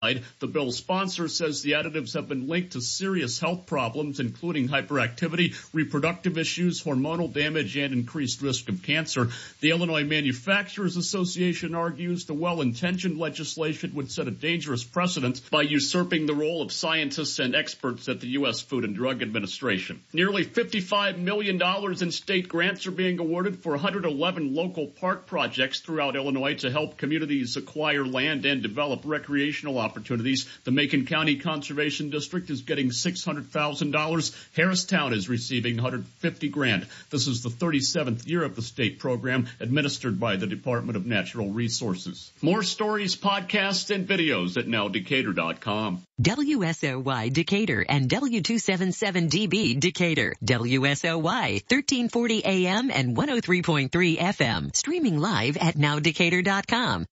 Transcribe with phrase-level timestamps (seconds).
[0.00, 5.56] The bill's sponsor says the additives have been linked to serious health problems, including hyperactivity,
[5.74, 9.30] reproductive issues, hormonal damage, and increased risk of cancer.
[9.60, 16.26] The Illinois Manufacturers Association argues the well-intentioned legislation would set a dangerous precedent by usurping
[16.26, 18.60] the role of scientists and experts at the U.S.
[18.60, 20.00] Food and Drug Administration.
[20.12, 21.60] Nearly $55 million
[22.00, 26.98] in state grants are being awarded for 111 local park projects throughout Illinois to help
[26.98, 29.87] communities acquire land and develop recreational opportunities.
[29.94, 34.46] The Macon County Conservation District is getting $600,000.
[34.56, 36.86] Harristown is receiving 150 grand.
[37.10, 41.50] This is the 37th year of the state program administered by the Department of Natural
[41.50, 42.32] Resources.
[42.42, 46.02] More stories, podcasts, and videos at nowdecatur.com.
[46.20, 50.34] WSOY Decatur and W277DB Decatur.
[50.44, 54.74] WSOY 1340 AM and 103.3 FM.
[54.74, 57.06] Streaming live at nowdecatur.com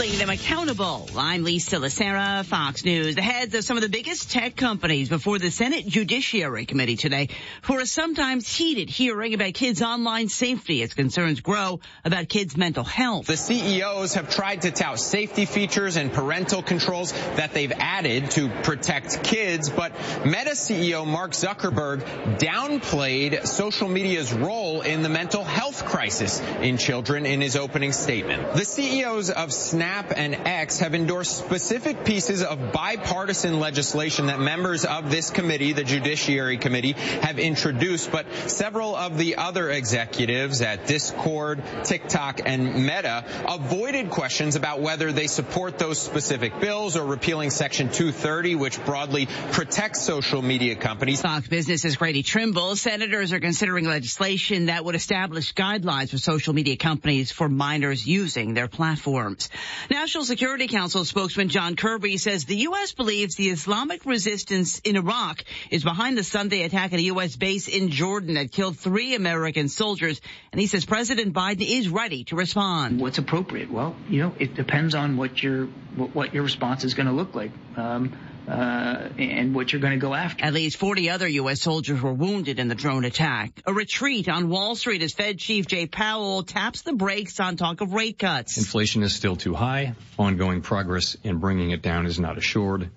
[0.00, 1.06] holding them accountable.
[1.14, 3.16] I'm Lisa Lacera, Fox News.
[3.16, 7.28] The heads of some of the biggest tech companies before the Senate Judiciary Committee today
[7.60, 12.82] for a sometimes heated hearing about kids' online safety as concerns grow about kids' mental
[12.82, 13.26] health.
[13.26, 18.48] The CEOs have tried to tout safety features and parental controls that they've added to
[18.48, 19.92] protect kids, but
[20.24, 27.26] Meta CEO Mark Zuckerberg downplayed social media's role in the mental health crisis in children
[27.26, 28.54] in his opening statement.
[28.54, 34.38] The CEOs of Snap Snap and X have endorsed specific pieces of bipartisan legislation that
[34.38, 40.62] members of this committee, the Judiciary Committee, have introduced, but several of the other executives
[40.62, 47.04] at Discord, TikTok, and Meta avoided questions about whether they support those specific bills or
[47.04, 51.20] repealing Section 230, which broadly protects social media companies.
[51.20, 52.76] Fox Business's Grady Trimble.
[52.76, 58.54] Senators are considering legislation that would establish guidelines for social media companies for minors using
[58.54, 59.50] their platforms.
[59.88, 62.92] National Security Council spokesman John Kirby says the U.S.
[62.92, 67.36] believes the Islamic resistance in Iraq is behind the Sunday attack at a U.S.
[67.36, 70.20] base in Jordan that killed three American soldiers.
[70.52, 73.00] And he says President Biden is ready to respond.
[73.00, 73.70] What's appropriate?
[73.70, 77.34] Well, you know, it depends on what your what your response is going to look
[77.34, 77.50] like.
[77.76, 78.16] Um,
[78.50, 80.44] Uh, and what you're going to go after.
[80.44, 81.62] At least 40 other U.S.
[81.62, 83.62] soldiers were wounded in the drone attack.
[83.64, 87.80] A retreat on Wall Street as Fed Chief Jay Powell taps the brakes on talk
[87.80, 88.58] of rate cuts.
[88.58, 89.94] Inflation is still too high.
[90.18, 92.90] Ongoing progress in bringing it down is not assured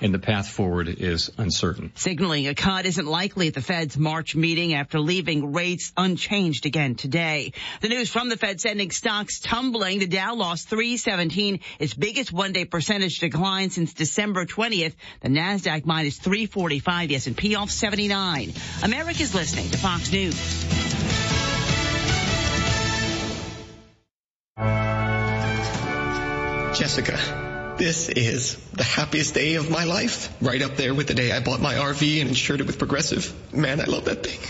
[0.00, 1.92] and the path forward is uncertain.
[1.94, 6.94] Signaling a cut isn't likely at the Fed's March meeting after leaving rates unchanged again
[6.94, 7.52] today.
[7.80, 9.98] The news from the Fed sending stocks tumbling.
[9.98, 14.94] The Dow lost 317, its biggest one-day percentage decline since December 20th.
[15.20, 18.52] The Nasdaq minus 345, the S&P off 79.
[18.82, 20.34] America's listening to Fox News.
[26.74, 27.41] Jessica.
[27.76, 30.34] This is the happiest day of my life.
[30.42, 33.32] Right up there with the day I bought my RV and insured it with Progressive.
[33.52, 34.40] Man, I love that thing.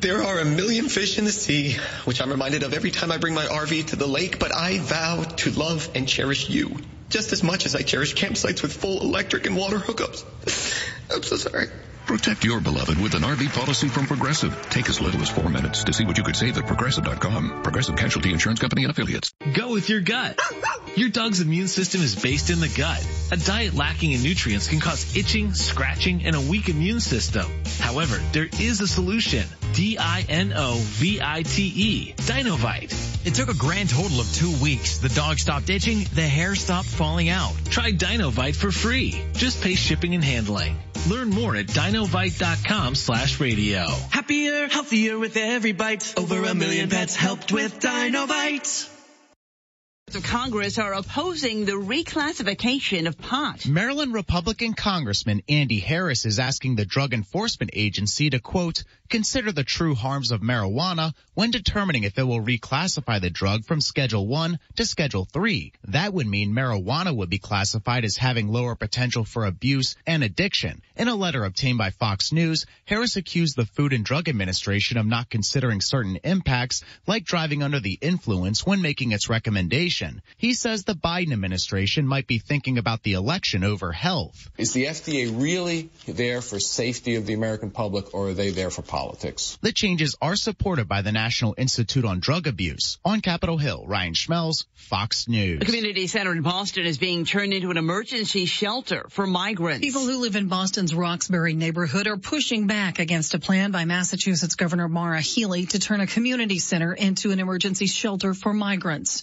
[0.00, 3.18] There are a million fish in the sea, which I'm reminded of every time I
[3.18, 6.76] bring my RV to the lake, but I vow to love and cherish you
[7.10, 10.24] just as much as I cherish campsites with full electric and water hookups.
[11.14, 11.66] I'm so sorry.
[12.10, 14.68] Protect your beloved with an RV policy from Progressive.
[14.68, 17.62] Take as little as four minutes to see what you could save at progressive.com.
[17.62, 19.32] Progressive Casualty Insurance Company and affiliates.
[19.54, 20.36] Go with your gut.
[20.96, 23.06] Your dog's immune system is based in the gut.
[23.30, 27.46] A diet lacking in nutrients can cause itching, scratching, and a weak immune system.
[27.78, 29.46] However, there is a solution.
[29.74, 30.54] D-I-N-O-V-I-T-E.
[32.16, 33.26] Dinovite.
[33.26, 34.98] It took a grand total of two weeks.
[34.98, 37.52] The dog stopped itching, the hair stopped falling out.
[37.66, 39.22] Try Dinovite for free.
[39.34, 40.76] Just pay shipping and handling.
[41.08, 43.86] Learn more at dinovite.com slash radio.
[44.10, 46.14] Happier, healthier with every bite.
[46.16, 48.88] Over a million pets helped with Dinovite
[50.14, 53.66] of Congress are opposing the reclassification of pot.
[53.66, 59.62] Maryland Republican Congressman Andy Harris is asking the Drug Enforcement Agency to quote, consider the
[59.62, 64.58] true harms of marijuana when determining if it will reclassify the drug from Schedule 1
[64.76, 65.72] to Schedule 3.
[65.88, 70.80] That would mean marijuana would be classified as having lower potential for abuse and addiction.
[70.96, 75.06] In a letter obtained by Fox News, Harris accused the Food and Drug Administration of
[75.06, 80.22] not considering certain impacts like driving under the influence when making its recommendation inflation.
[80.36, 84.50] He says the Biden administration might be thinking about the election over health.
[84.58, 88.70] Is the FDA really there for safety of the American public or are they there
[88.70, 89.58] for politics?
[89.62, 92.98] The changes are supported by the National Institute on Drug Abuse.
[93.04, 95.62] On Capitol Hill, Ryan Schmelz, Fox News.
[95.62, 99.80] A community center in Boston is being turned into an emergency shelter for migrants.
[99.80, 104.54] People who live in Boston's Roxbury neighborhood are pushing back against a plan by Massachusetts
[104.54, 109.22] Governor Maura Healey to turn a community center into an emergency shelter for migrants.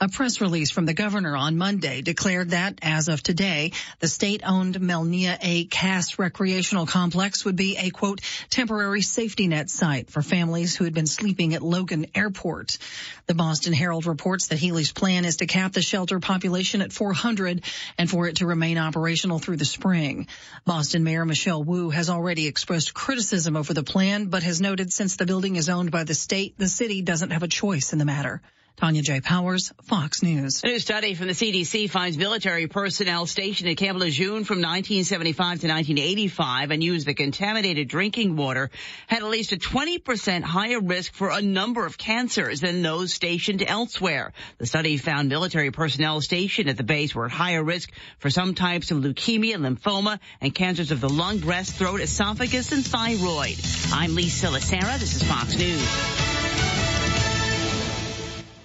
[0.00, 4.76] A press release from the governor on Monday declared that as of today, the state-owned
[4.76, 5.64] Melnea A.
[5.64, 10.94] Cass recreational complex would be a quote temporary safety net site for families who had
[10.94, 12.78] been sleeping at Logan Airport.
[13.26, 17.64] The Boston Herald reports that Healey's plan is to cap the shelter population at 400
[17.98, 20.28] and for it to remain operational through the spring.
[20.64, 25.16] Boston Mayor Michelle Wu has already expressed criticism over the plan, but has noted since
[25.16, 28.04] the building is owned by the state, the city doesn't have a choice in the
[28.04, 28.40] matter.
[28.76, 29.20] Tanya J.
[29.20, 30.64] Powers, Fox News.
[30.64, 35.36] A new study from the CDC finds military personnel stationed at Camp Lejeune from 1975
[35.60, 38.70] to 1985 and used the contaminated drinking water
[39.06, 43.62] had at least a 20% higher risk for a number of cancers than those stationed
[43.64, 44.32] elsewhere.
[44.58, 48.54] The study found military personnel stationed at the base were at higher risk for some
[48.54, 53.56] types of leukemia, lymphoma, and cancers of the lung, breast, throat, esophagus, and thyroid.
[53.92, 54.98] I'm Lisa Lacera.
[54.98, 56.53] This is Fox News.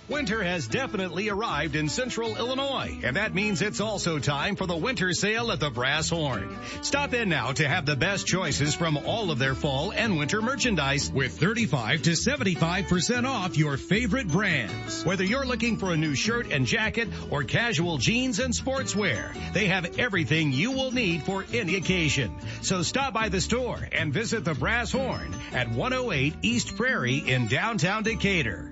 [0.09, 4.75] Winter has definitely arrived in central Illinois, and that means it's also time for the
[4.75, 6.57] winter sale at the Brass Horn.
[6.81, 10.41] Stop in now to have the best choices from all of their fall and winter
[10.41, 15.05] merchandise with 35 to 75% off your favorite brands.
[15.05, 19.67] Whether you're looking for a new shirt and jacket or casual jeans and sportswear, they
[19.67, 22.35] have everything you will need for any occasion.
[22.63, 27.47] So stop by the store and visit the Brass Horn at 108 East Prairie in
[27.47, 28.68] downtown Decatur.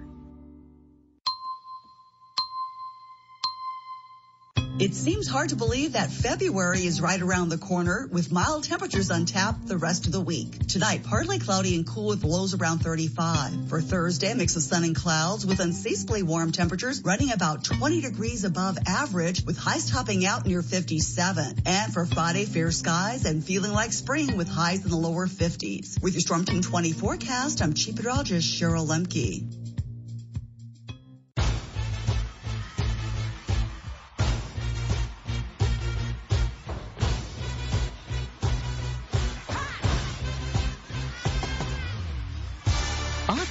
[4.79, 9.09] It seems hard to believe that February is right around the corner with mild temperatures
[9.09, 10.67] on tap the rest of the week.
[10.67, 13.69] Tonight, partly cloudy and cool with lows around 35.
[13.69, 18.01] For Thursday, a mix of sun and clouds with unseasonably warm temperatures running about 20
[18.01, 21.63] degrees above average with highs topping out near 57.
[21.65, 25.99] And for Friday, fair skies and feeling like spring with highs in the lower 50s.
[26.03, 29.66] With your Storm Team 20 forecast, I'm Chief Meteorologist Cheryl Lemke.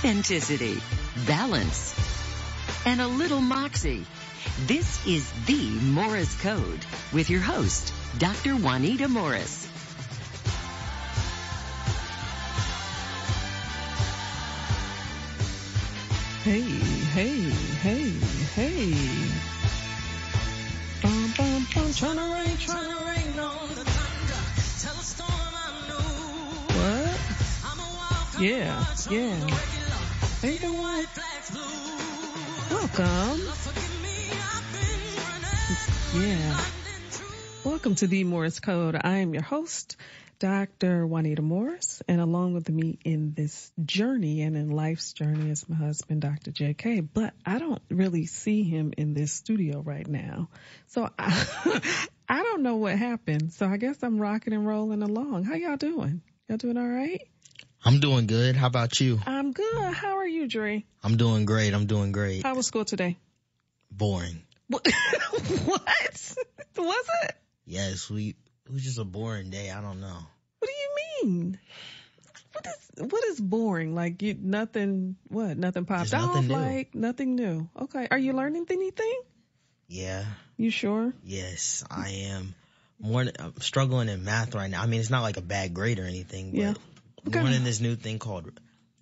[0.07, 0.81] Authenticity,
[1.27, 1.93] balance,
[2.87, 4.07] and a little moxie.
[4.67, 8.55] This is the Morris Code with your host, Dr.
[8.55, 9.67] Juanita Morris.
[16.45, 17.41] Hey, hey,
[17.83, 18.11] hey,
[18.55, 18.95] hey.
[21.03, 24.41] Bum, bum, bum, trying to rain, trying to rain on the thunder.
[24.79, 25.99] Tell a storm I'm new.
[26.79, 27.27] What?
[28.39, 29.76] Yeah, yeah.
[32.71, 33.41] Welcome.
[36.15, 36.61] Yeah.
[37.65, 38.97] Welcome to the Morris Code.
[39.03, 39.97] I am your host,
[40.39, 41.07] Dr.
[41.07, 45.77] Juanita Morris, and along with me in this journey and in life's journey is my
[45.77, 46.51] husband, Dr.
[46.51, 50.51] JK, but I don't really see him in this studio right now.
[50.89, 51.81] So I,
[52.29, 53.55] I don't know what happened.
[53.55, 55.45] So I guess I'm rocking and rolling along.
[55.45, 56.21] How y'all doing?
[56.49, 57.23] Y'all doing all right?
[57.87, 58.57] I'm doing good.
[58.57, 59.21] How about you?
[59.25, 59.93] I'm good.
[59.95, 60.85] How are you, Dre?
[61.05, 61.73] I'm doing great.
[61.73, 62.43] I'm doing great.
[62.43, 63.17] How was school today?
[63.93, 64.43] Boring.
[64.69, 64.85] What?
[66.77, 67.37] was it?
[67.65, 68.35] Yes, we.
[68.67, 69.71] It was just a boring day.
[69.71, 70.19] I don't know.
[70.59, 71.59] What do you mean?
[72.53, 73.95] What is what is boring?
[73.95, 75.17] Like you nothing?
[75.29, 75.57] What?
[75.57, 76.35] Nothing popped There's off?
[76.35, 76.55] nothing new.
[76.55, 77.69] Like nothing new?
[77.81, 78.09] Okay.
[78.11, 79.21] Are you learning anything?
[79.89, 80.25] Yeah.
[80.57, 81.13] You sure?
[81.23, 82.55] Yes, I am.
[82.99, 83.25] More.
[83.39, 84.83] I'm struggling in math right now.
[84.83, 86.75] I mean, it's not like a bad grade or anything, but Yeah.
[87.27, 88.51] I'm learning this new thing called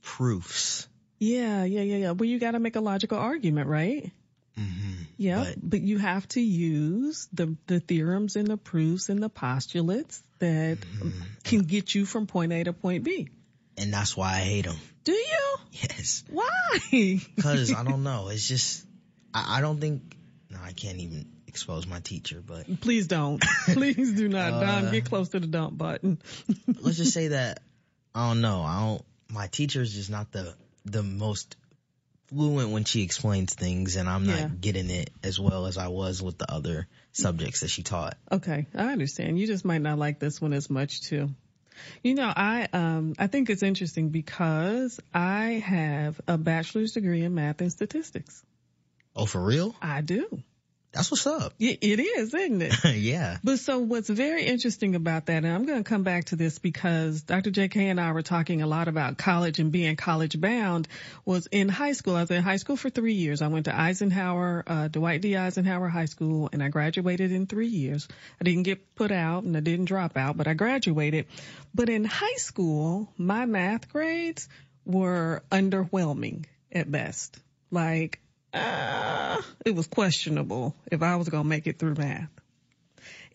[0.03, 0.89] proofs.
[1.19, 2.11] Yeah, yeah, yeah, yeah.
[2.13, 4.11] Well, you got to make a logical argument, right?
[4.59, 4.93] Mm-hmm.
[5.17, 10.23] Yeah, but, you have to use the the theorems and the proofs and the postulates
[10.39, 11.11] that Mm-hmm.
[11.45, 13.29] can get you from point A to point B.
[13.77, 14.77] And that's why I hate them.
[15.03, 15.57] Do you?
[15.73, 16.25] Yes.
[16.31, 16.79] Why?
[17.37, 18.29] Because I don't know.
[18.29, 18.87] It's just,
[19.33, 20.17] I, I don't think,
[20.51, 23.43] no, I can't even expose my teacher, but Please don't.
[23.67, 24.53] Please do not.
[24.55, 26.21] Uh, Don, get close to the dump button.
[26.81, 27.61] let's just say that,
[28.15, 28.63] I don't know.
[28.63, 30.55] I don't, my teacher is just not the,
[30.85, 31.57] the most
[32.29, 34.49] fluent when she explains things and I'm not Yeah.
[34.61, 38.17] getting it as well as I was with the other subjects that she taught.
[38.31, 39.39] Okay, I understand.
[39.39, 41.31] You just might not like this one as much too.
[42.03, 47.35] You know, I um I think it's interesting because I have a bachelor's degree in
[47.35, 48.45] math and statistics.
[49.17, 49.75] Oh, for real?
[49.83, 50.43] I do.
[50.95, 51.55] That's what's up.
[51.59, 52.85] It is, isn't it?
[52.97, 53.39] yeah.
[53.43, 56.61] But so what's very interesting about that, and I'm going to come back to this
[56.61, 57.51] because Dr.
[57.51, 60.87] JK and I were talking a lot about college and being college bound
[61.25, 62.15] was in high school.
[62.15, 63.43] I was in high school for three years.
[63.43, 65.37] I went to Eisenhower, uh, Dwight D.
[65.37, 68.07] Eisenhower High School and I graduated in three years.
[68.41, 71.27] I didn't get put out and I didn't drop out, but I graduated.
[71.75, 74.49] But in high school, my math grades
[74.85, 77.39] were underwhelming at best.
[77.71, 78.21] Like
[78.55, 82.31] uh, it was questionable if I was going to make it through math.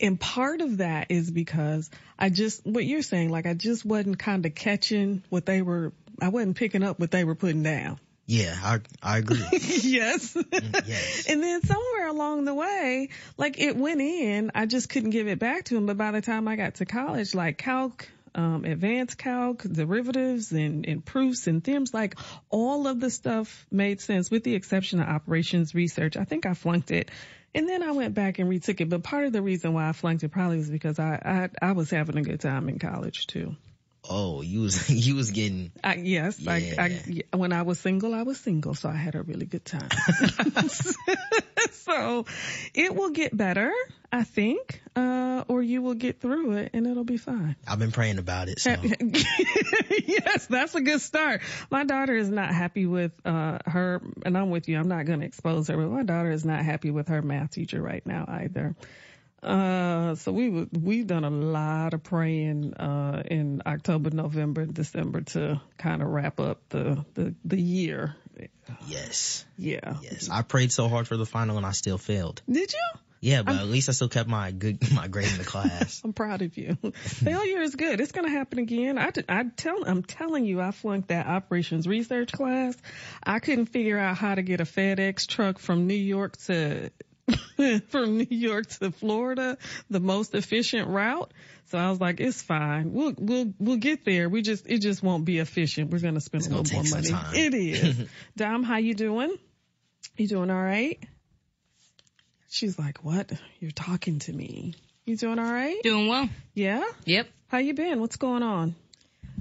[0.01, 4.17] And part of that is because I just, what you're saying, like I just wasn't
[4.17, 7.99] kind of catching what they were, I wasn't picking up what they were putting down.
[8.29, 9.43] Yeah, I I agree.
[9.51, 10.35] yes.
[10.35, 11.25] Mm, yes.
[11.29, 15.39] And then somewhere along the way, like it went in, I just couldn't give it
[15.39, 15.87] back to him.
[15.87, 20.85] But by the time I got to college, like calc, um, advanced calc, derivatives and,
[20.85, 22.15] and proofs and theorems, like
[22.49, 26.17] all of the stuff made sense with the exception of operations research.
[26.17, 27.11] I think I flunked it.
[27.55, 28.89] And then I went back and retook it.
[28.89, 31.71] But part of the reason why I flunked it probably was because I, I, I
[31.71, 33.55] was having a good time in college too.
[34.07, 35.71] Oh, you was you was getting.
[35.83, 36.75] I, yes, Yeah.
[36.77, 39.65] I, I when I was single, I was single, so I had a really good
[39.65, 39.89] time.
[41.71, 42.25] so
[42.73, 43.73] it will get better,
[44.11, 47.55] I think, uh, or you will get through it and it'll be fine.
[47.67, 48.59] I've been praying about it.
[48.59, 48.71] So
[50.07, 51.41] yes, that's a good start.
[51.69, 54.79] My daughter is not happy with uh, her, and I'm with you.
[54.79, 57.51] I'm not going to expose her, but my daughter is not happy with her math
[57.51, 58.75] teacher right now either.
[59.43, 65.21] Uh, so we would, we've done a lot of praying, uh, in October, November, December
[65.21, 68.15] to kind of wrap up the, the, the year.
[68.87, 69.97] yes, Yeah.
[70.01, 72.41] yes, I prayed so hard for the final and I still failed.
[72.49, 72.99] Did you?
[73.21, 76.01] Yeah, but at least I still kept my good my grade in the class.
[76.05, 76.77] I'm proud of you.
[76.93, 77.99] Failure is good.
[77.99, 78.97] It's going to happen again.
[78.97, 82.75] I, I tell, I'm telling you, I flunked that operations research class.
[83.21, 86.91] I couldn't figure out how to get a FedEx truck from New York to,
[87.89, 89.57] from New York to Florida,
[89.89, 91.33] the most efficient route.
[91.65, 92.93] So I was like, it's fine.
[92.93, 94.29] We'll, we'll, we'll get there.
[94.29, 95.91] We just, it just won't be efficient.
[95.91, 97.09] We're going to spend a gonna little more money.
[97.09, 97.35] time.
[97.35, 98.07] It is.
[98.37, 99.37] Dom, how you doing?
[100.17, 100.99] You doing all right?
[102.49, 103.31] She's like, what?
[103.59, 104.73] You're talking to me.
[105.05, 105.77] You doing all right?
[105.83, 106.29] Doing well.
[106.53, 106.83] Yeah?
[107.05, 107.27] Yep.
[107.47, 107.99] How you been?
[107.99, 108.75] What's going on?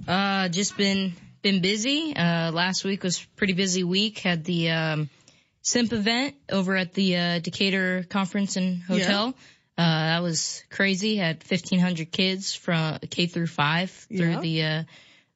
[0.07, 2.15] Uh, just been been busy.
[2.17, 4.19] Uh, last week was pretty busy week.
[4.19, 5.11] Had the um,
[5.63, 9.35] Simp event over at the uh, Decatur Conference and Hotel.
[9.79, 9.85] Yeah.
[9.85, 11.17] Uh, that was crazy.
[11.17, 14.41] Had 1,500 kids from K through five through Yeah.
[14.41, 14.83] the uh,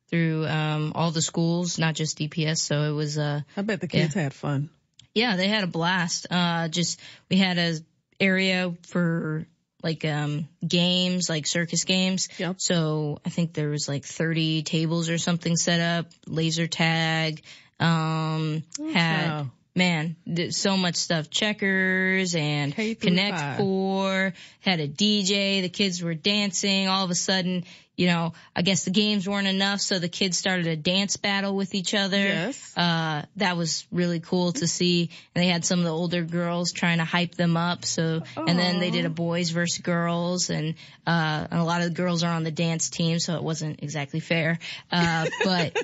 [0.09, 2.59] through um, all the schools, not just DPS.
[2.59, 4.71] So it was uh, I bet the kids had fun.
[5.15, 6.27] Yeah, they had a blast.
[6.31, 7.79] Uh, just we had a
[8.21, 9.47] area for
[9.83, 12.29] like um games, like circus games.
[12.39, 12.61] Yep.
[12.61, 17.43] So I think there was like 30 tables or something set up, laser tag,
[17.81, 19.51] um had wow.
[19.75, 20.17] man,
[20.51, 21.31] so much stuff.
[21.31, 23.57] Checkers and Connect five.
[23.59, 25.63] Four had a DJ.
[25.63, 26.89] The kids were dancing.
[26.89, 27.65] All of a sudden,
[27.97, 31.55] you know, I guess the games weren't enough, so the kids started a dance battle
[31.55, 32.17] with each other.
[32.17, 32.77] Yes.
[32.77, 35.11] Uh, that was really cool to see.
[35.35, 37.85] And they had some of the older girls trying to hype them up.
[37.85, 40.75] So, and then they did a boys versus girls and,
[41.07, 43.83] uh, and a lot of the girls are on the dance team, so it wasn't
[43.83, 44.59] exactly fair.
[44.91, 45.77] Uh, but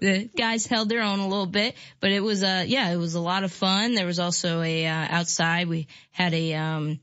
[0.00, 3.14] the guys held their own a little bit, but it was, uh, yeah, it was
[3.14, 3.94] a lot of fun.
[3.94, 7.00] There was also a, uh, outside we had a, um,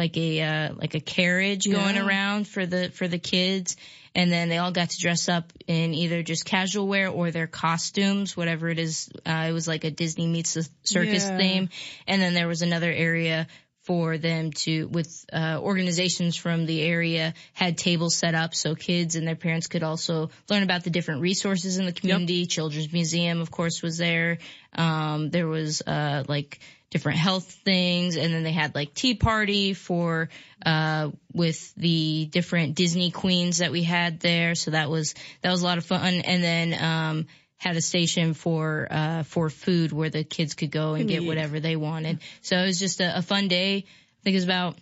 [0.00, 3.76] like a uh, like a carriage going around for the for the kids.
[4.14, 7.46] And then they all got to dress up in either just casual wear or their
[7.46, 9.10] costumes whatever it is.
[9.26, 11.36] Uh, it was like a disney meets the circus Yeah.
[11.36, 11.68] theme.
[12.08, 13.46] And then there was another area
[13.82, 19.16] for them to with uh, organizations from the area had tables set up so kids
[19.16, 22.46] and their parents could also learn about the different resources in the community.
[22.46, 24.38] Children's museum of course was there.
[24.74, 26.58] Um, there was uh, like
[26.90, 28.16] different health things.
[28.16, 30.28] And then they had like tea party for
[30.64, 34.54] uh with the different Disney queens that we had there.
[34.54, 36.14] So that was that was a lot of fun.
[36.14, 40.94] And then um had a station for uh for food where the kids could go
[40.94, 42.18] and get whatever they wanted.
[42.42, 43.76] So it was just a, a fun day.
[43.76, 44.76] I think it was about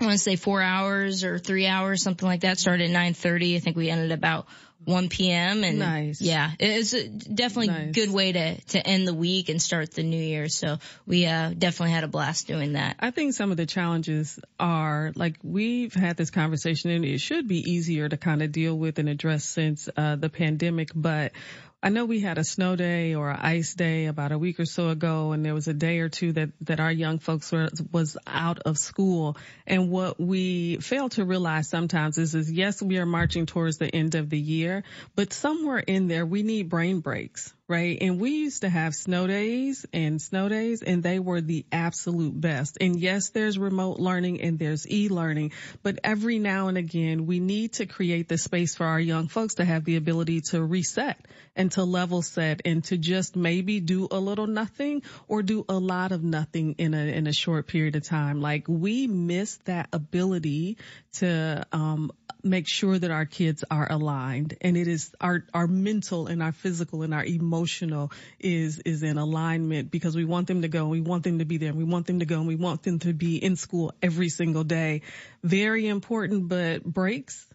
[0.00, 2.58] I want to say four hours or three hours, something like that.
[2.58, 3.54] Started at 9.30.
[3.54, 4.48] I think we ended about
[4.84, 5.64] 1 p.m.
[5.64, 6.20] And Nice.
[6.20, 7.94] yeah, it's definitely a Nice.
[7.94, 10.48] good way to, to end the week and start the new year.
[10.48, 12.96] So we, uh, definitely had a blast doing that.
[13.00, 17.48] I think some of the challenges are like we've had this conversation and it should
[17.48, 21.32] be easier to kind of deal with and address since uh, the pandemic, but
[21.84, 24.64] I know we had a snow day or an ice day about a week or
[24.64, 27.68] so ago, and there was a day or two that that our young folks were
[27.92, 29.36] was out of school.
[29.66, 33.94] And what we fail to realize sometimes is, is yes, we are marching towards the
[33.94, 34.82] end of the year,
[35.14, 37.96] but somewhere in there we need brain breaks right?
[38.00, 42.38] And we used to have snow days and snow days and they were the absolute
[42.38, 42.76] best.
[42.80, 45.52] And yes, there's remote learning and there's e-learning,
[45.82, 49.54] but every now and again we need to create the space for our young folks
[49.54, 51.18] to have the ability to reset
[51.56, 55.78] and to level set and to just maybe do a little nothing or do a
[55.78, 58.42] lot of nothing in a in a short period of time.
[58.42, 60.76] Like we miss that ability
[61.14, 62.10] to um
[62.42, 66.52] make sure that our kids are aligned and it is our our mental and our
[66.52, 67.53] physical and our emotional
[68.40, 71.44] is is in alignment because we want them to go and we want them to
[71.44, 73.56] be there and we want them to go and we want them to be in
[73.56, 75.02] school every single day
[75.42, 77.46] very important but breaks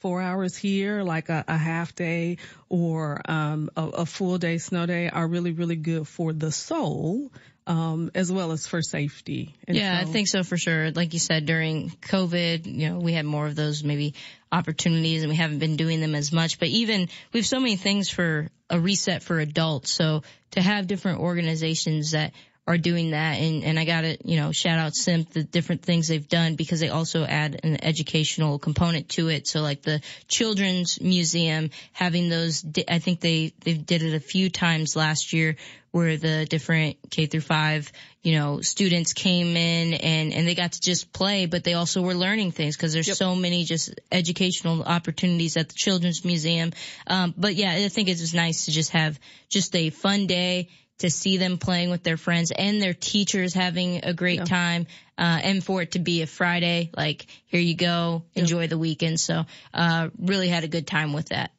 [0.00, 4.86] four hours here, like a, a half day or um, a, a, full day snow
[4.86, 7.32] day are really, really good for the soul.
[7.66, 9.56] Um, as well as for safety.
[9.66, 10.92] And yeah, so, I think so for sure.
[10.92, 14.14] Like you said, during COVID, you know, we had more of those maybe
[14.52, 17.74] opportunities and we haven't been doing them as much, but even we have so many
[17.74, 19.90] things for a reset for adults.
[19.90, 22.32] So to have different organizations that
[22.66, 23.38] are doing that.
[23.38, 26.80] And, and I gotta, you know, shout out SIMP, the different things they've done because
[26.80, 29.46] they also add an educational component to it.
[29.46, 34.50] So like the children's museum having those, I think they, they did it a few
[34.50, 35.56] times last year
[35.92, 37.90] where the different K through five,
[38.22, 42.02] you know, students came in and, and they got to just play, but they also
[42.02, 43.16] were learning things because there's yep.
[43.16, 46.72] so many just educational opportunities at the children's museum.
[47.06, 49.18] Um, but yeah, I think it's just nice to just have
[49.48, 54.04] just a fun day to see them playing with their friends and their teachers having
[54.04, 54.44] a great yeah.
[54.44, 54.86] time.
[55.18, 58.66] Uh, and for it to be a Friday, like here you go, enjoy yeah.
[58.66, 59.18] the weekend.
[59.18, 61.52] So, uh, really had a good time with that.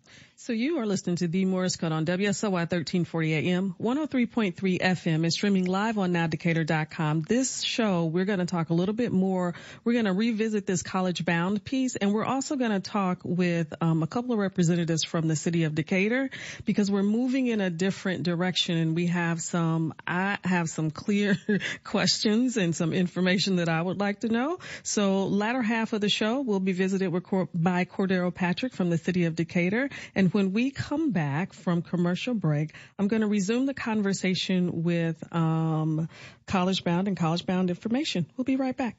[0.47, 5.33] So you are listening to the Morris Code on WSOY 1340 AM, 103.3 FM and
[5.33, 7.23] streaming live on nowdecatur.com.
[7.23, 9.55] This show, we're going to talk a little bit more.
[9.83, 13.73] We're going to revisit this college bound piece and we're also going to talk with
[13.81, 16.29] um, a couple of representatives from the city of Decatur
[16.63, 21.37] because we're moving in a different direction and we have some, I have some clear
[21.83, 24.59] questions and some information that I would like to know.
[24.83, 28.97] So latter half of the show, we'll be visited with, by Cordaryl Patrick from the
[28.97, 33.65] city of Decatur and when we come back from commercial break, I'm going to resume
[33.65, 36.09] the conversation with um,
[36.45, 38.27] College Bound and College Bound information.
[38.37, 38.97] We'll be right back.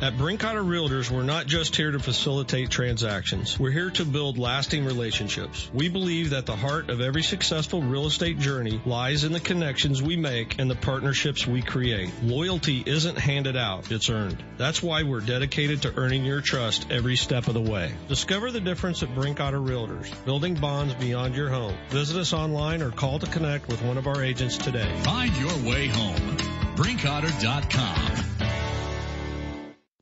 [0.00, 3.58] At Brinkoetter Realtors, we're not just here to facilitate transactions.
[3.58, 5.68] We're here to build lasting relationships.
[5.74, 10.00] We believe that the heart of every successful real estate journey lies in the connections
[10.00, 12.12] we make and the partnerships we create.
[12.22, 14.40] Loyalty isn't handed out, it's earned.
[14.56, 17.92] That's why we're dedicated to earning your trust every step of the way.
[18.06, 21.76] Discover the difference at Brinkoetter Realtors, building bonds beyond your home.
[21.88, 24.88] Visit us online or call to connect with one of our agents today.
[25.02, 26.36] Find your way home.
[26.76, 28.37] Brinkoetter.com.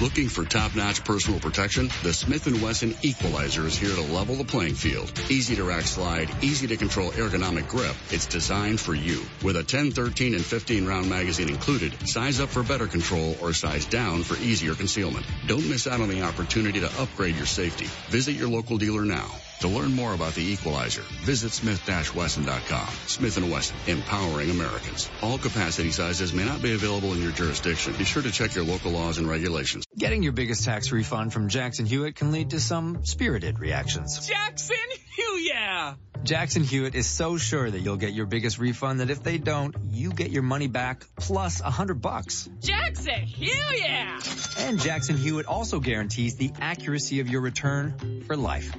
[0.00, 1.88] Looking for top-notch personal protection?
[2.02, 5.10] The Smith & Wesson Equalizer is here to level the playing field.
[5.30, 7.96] Easy to rack slide, easy to control ergonomic grip.
[8.10, 9.22] It's designed for you.
[9.42, 13.54] With a 10, 13, and 15 round magazine included, size up for better control or
[13.54, 15.24] size down for easier concealment.
[15.46, 17.86] Don't miss out on the opportunity to upgrade your safety.
[18.10, 19.30] Visit your local dealer now.
[19.60, 22.88] To learn more about the Equalizer, visit smith-wesson.com.
[23.06, 25.08] Smith & Wesson, empowering Americans.
[25.22, 27.94] All capacity sizes may not be available in your jurisdiction.
[27.94, 29.86] Be sure to check your local laws and regulations.
[29.96, 34.26] Getting your biggest tax refund from Jackson Hewitt can lead to some spirited reactions.
[34.26, 34.76] Jackson
[35.16, 35.44] Hewitt!
[35.44, 35.94] Yeah!
[36.24, 39.74] Jackson Hewitt is so sure that you'll get your biggest refund that if they don't,
[39.90, 42.48] you get your money back plus a hundred bucks.
[42.60, 43.78] Jackson Hewitt!
[43.78, 44.20] Yeah!
[44.58, 48.74] And Jackson Hewitt also guarantees the accuracy of your return for life.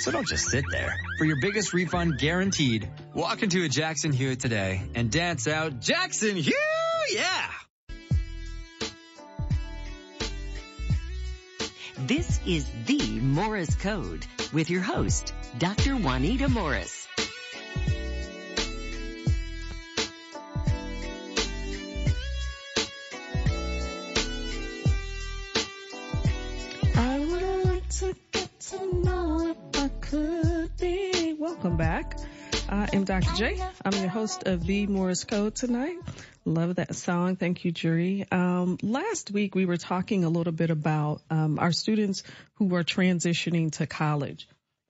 [0.00, 0.94] So don't just sit there.
[1.16, 6.36] For your biggest refund guaranteed, walk into a Jackson Hewitt today and dance out Jackson
[6.36, 6.54] Hewitt,
[7.10, 7.50] yeah!
[12.06, 15.96] This is the Morris Code with your host, Dr.
[15.96, 17.08] Juanita Morris.
[26.94, 31.34] I would like to get to know if I could be.
[31.38, 32.18] Welcome back.
[32.68, 33.34] I am Dr.
[33.34, 33.62] J.
[33.82, 35.96] I'm your host of the Morris Code tonight.
[36.44, 37.36] Love that song.
[37.36, 38.26] Thank you, Jury.
[38.30, 42.22] Um, last week we were talking a little bit about um, our students
[42.54, 44.46] who are transitioning to college.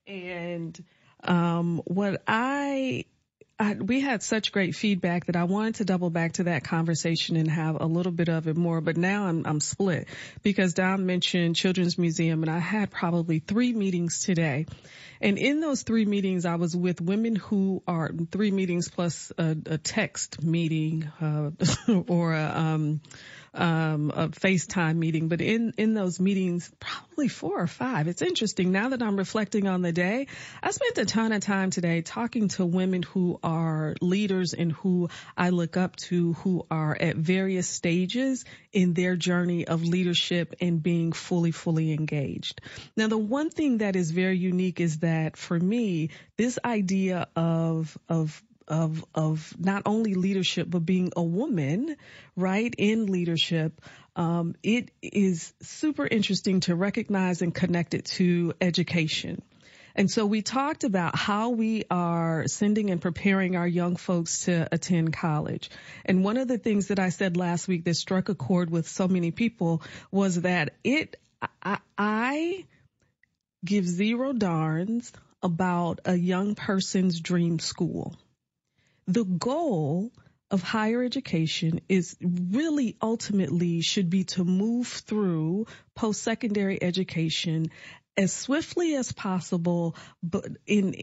[0.06, 0.82] And
[1.26, 3.06] Um, what I
[3.56, 7.36] I, we had such great feedback that I wanted to double back to that conversation
[7.36, 8.80] and have a little bit of it more.
[8.80, 10.08] But now I'm, I'm split
[10.42, 14.66] because Don mentioned Children's Museum and I had probably three meetings today.
[15.20, 19.56] And in those three meetings, I was with women who are three meetings plus a,
[19.66, 21.50] a text meeting, uh,
[22.08, 23.00] or a, um,
[23.54, 28.08] um, a FaceTime meeting, but in, in those meetings, probably four or five.
[28.08, 30.26] It's interesting now that I'm reflecting on the day.
[30.62, 35.08] I spent a ton of time today talking to women who are leaders and who
[35.36, 40.82] I look up to who are at various stages in their journey of leadership and
[40.82, 42.60] being fully, fully engaged.
[42.96, 47.96] Now, the one thing that is very unique is that for me, this idea of,
[48.08, 51.96] of of of not only leadership but being a woman,
[52.36, 53.80] right, in leadership.
[54.16, 59.42] Um, it is super interesting to recognize and connect it to education.
[59.96, 64.68] And so we talked about how we are sending and preparing our young folks to
[64.72, 65.70] attend college.
[66.04, 68.88] And one of the things that I said last week that struck a chord with
[68.88, 71.16] so many people was that it,
[71.62, 72.64] I, I
[73.64, 78.16] give zero darns about a young person's dream school
[79.06, 80.10] the goal
[80.50, 87.70] of higher education is really ultimately should be to move through post-secondary education
[88.16, 91.02] as swiftly as possible, but in,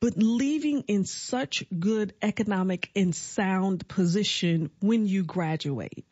[0.00, 6.04] but leaving in such good economic and sound position when you graduate.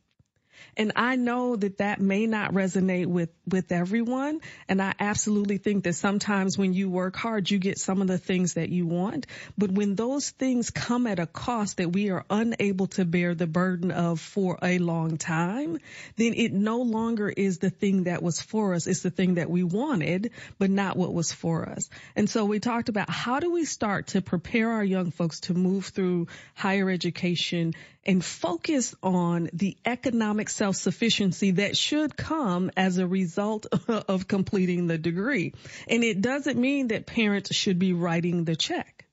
[0.77, 4.41] And I know that that may not resonate with, with everyone.
[4.69, 8.19] And I absolutely think that sometimes when you work hard, you get some of the
[8.19, 9.27] things that you want.
[9.57, 13.47] But when those things come at a cost that we are unable to bear the
[13.47, 15.79] burden of for a long time,
[16.17, 18.87] then it no longer is the thing that was for us.
[18.87, 21.89] It's the thing that we wanted, but not what was for us.
[22.15, 25.55] And so we talked about how do we start to prepare our young folks to
[25.55, 27.75] move through higher education
[28.07, 34.97] and focus on the economic self-sufficiency that should come as a result of completing the
[34.97, 35.53] degree.
[35.89, 39.07] And it doesn't mean that parents should be writing the check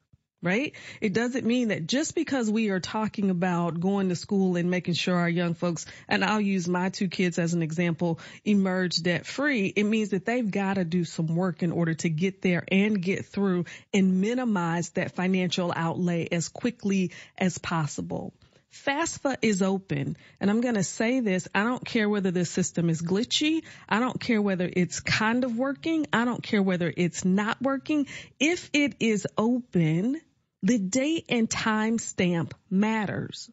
[0.44, 0.74] right?
[1.00, 4.94] It doesn't mean that just because we are talking about going to school and making
[4.94, 9.26] sure our young folks, and I'll use my two kids as an example, emerge debt
[9.26, 12.66] free, it means that they've got to do some work in order to get there
[12.70, 18.34] and get through and minimize that financial outlay as quickly as possible.
[18.74, 20.18] FAFSA is open.
[20.40, 21.48] And I'm going to say this.
[21.54, 23.64] I don't care whether the system is glitchy.
[23.88, 26.08] I don't care whether it's kind of working.
[26.12, 28.08] I don't care whether it's not working.
[28.40, 30.20] If it is open,
[30.64, 33.50] the date and time stamp matters.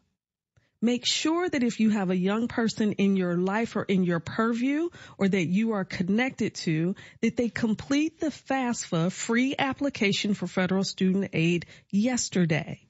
[0.83, 4.19] Make sure that if you have a young person in your life or in your
[4.19, 10.47] purview or that you are connected to, that they complete the FAFSA free application for
[10.47, 12.87] federal student aid yesterday.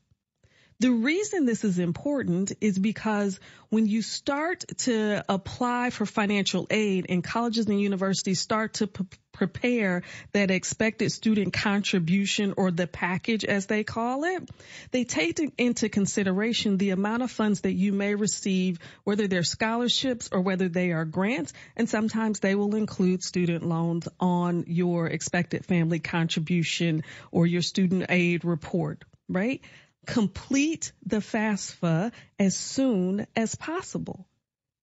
[0.81, 3.39] The reason this is important is because
[3.69, 9.05] when you start to apply for financial aid and colleges and universities start to p-
[9.31, 10.01] prepare
[10.33, 14.49] that expected student contribution or the package as they call it,
[14.89, 20.29] they take into consideration the amount of funds that you may receive, whether they're scholarships
[20.31, 25.63] or whether they are grants, and sometimes they will include student loans on your expected
[25.63, 29.61] family contribution or your student aid report, right?
[30.05, 34.27] Complete the FAFSA as soon as possible.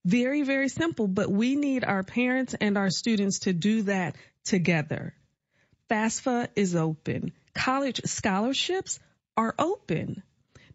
[0.04, 5.14] Very, very simple, but we need our parents and our students to do that together.
[5.90, 7.32] FAFSA is open.
[7.54, 9.00] College scholarships
[9.36, 10.22] are open.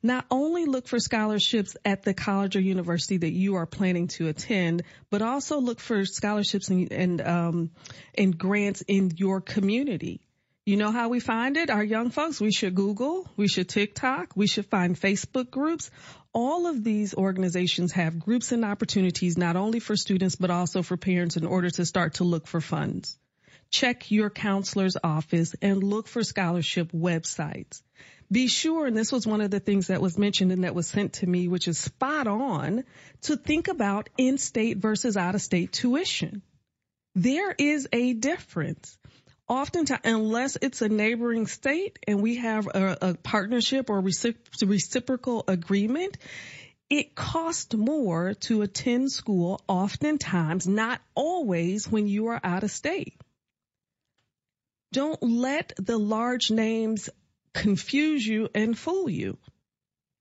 [0.06, 4.28] Not only look for scholarships at the college or university that you are planning to
[4.28, 7.72] attend, but also look for scholarships and, and, um,
[8.16, 10.20] and grants in your community.
[10.66, 11.70] You know how we find it?
[11.70, 15.92] Our young folks, we should Google, we should TikTok, we should find Facebook groups.
[16.32, 20.96] All of these organizations have groups and opportunities not only for students, but also for
[20.96, 23.18] parents in order to start to look for funds.
[23.72, 27.82] Check your counselor's office and look for scholarship websites.
[28.32, 30.88] Be sure, and this was one of the things that was mentioned and that was
[30.88, 32.86] sent to me, which is spot on,
[33.24, 36.42] to think about in-state versus out-of-state tuition.
[37.16, 38.98] There is a difference
[39.48, 46.18] oftentimes, unless it's a neighboring state and we have a, a partnership or reciprocal agreement,
[46.90, 53.20] it costs more to attend school oftentimes, not always when you are out of state.
[54.92, 57.10] Don't let the large names
[57.54, 59.38] confuse you and fool you.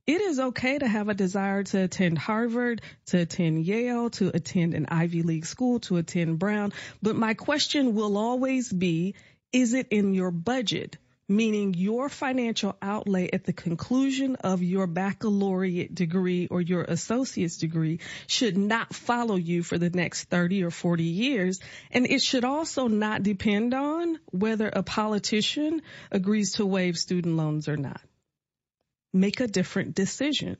[0.04, 4.74] It is okay to have a desire to attend Harvard, to attend Yale, to attend
[4.74, 6.72] an Ivy League school, to attend Brown.
[7.00, 9.14] But my question will always be,
[9.52, 10.98] is it in your budget?
[11.28, 18.00] meaning your financial outlay at the conclusion of your baccalaureate degree or your associate's degree
[18.26, 21.60] should not follow you for the next 30 or 40 years.
[21.90, 27.68] And it should also not depend on whether a politician agrees to waive student loans
[27.68, 28.02] or not.
[29.12, 30.56] Make a different decision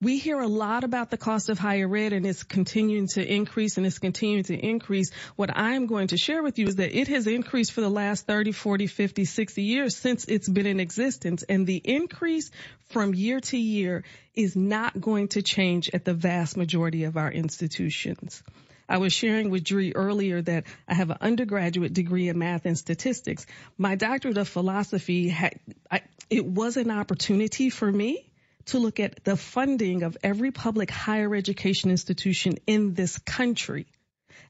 [0.00, 3.76] we hear a lot about the cost of higher ed and it's continuing to increase
[3.76, 5.10] and it's continuing to increase.
[5.34, 8.24] What I'm going to share with you is that it has increased for the last
[8.24, 11.42] 30, 40, 50, 60 years since it's been in existence.
[11.42, 12.50] And the increase
[12.90, 17.32] from year to year is not going to change at the vast majority of our
[17.32, 18.42] institutions.
[18.88, 22.78] I was sharing with Dree earlier that I have an undergraduate degree in math and
[22.78, 23.44] statistics.
[23.76, 25.58] My doctorate of philosophy had,
[25.90, 28.30] I, it was an opportunity for me
[28.66, 33.86] to look at the funding of every public higher education institution in this country.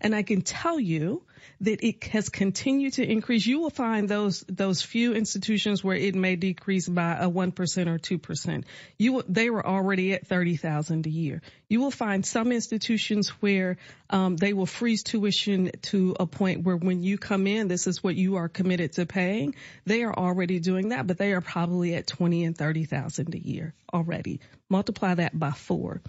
[0.01, 1.22] And I can tell you
[1.61, 3.46] that it has continued to increase.
[3.46, 7.88] You will find those those few institutions where it may decrease by a one percent
[7.88, 8.64] or two percent.
[8.96, 11.42] You they were already at thirty thousand a year.
[11.68, 13.77] You will find some institutions where
[14.11, 18.03] um, they will freeze tuition to a point where when you come in, this is
[18.03, 19.55] what you are committed to paying.
[19.85, 23.38] They are already doing that, but they are probably at twenty and thirty thousand a
[23.38, 24.40] year already.
[24.68, 26.03] Multiply that by four.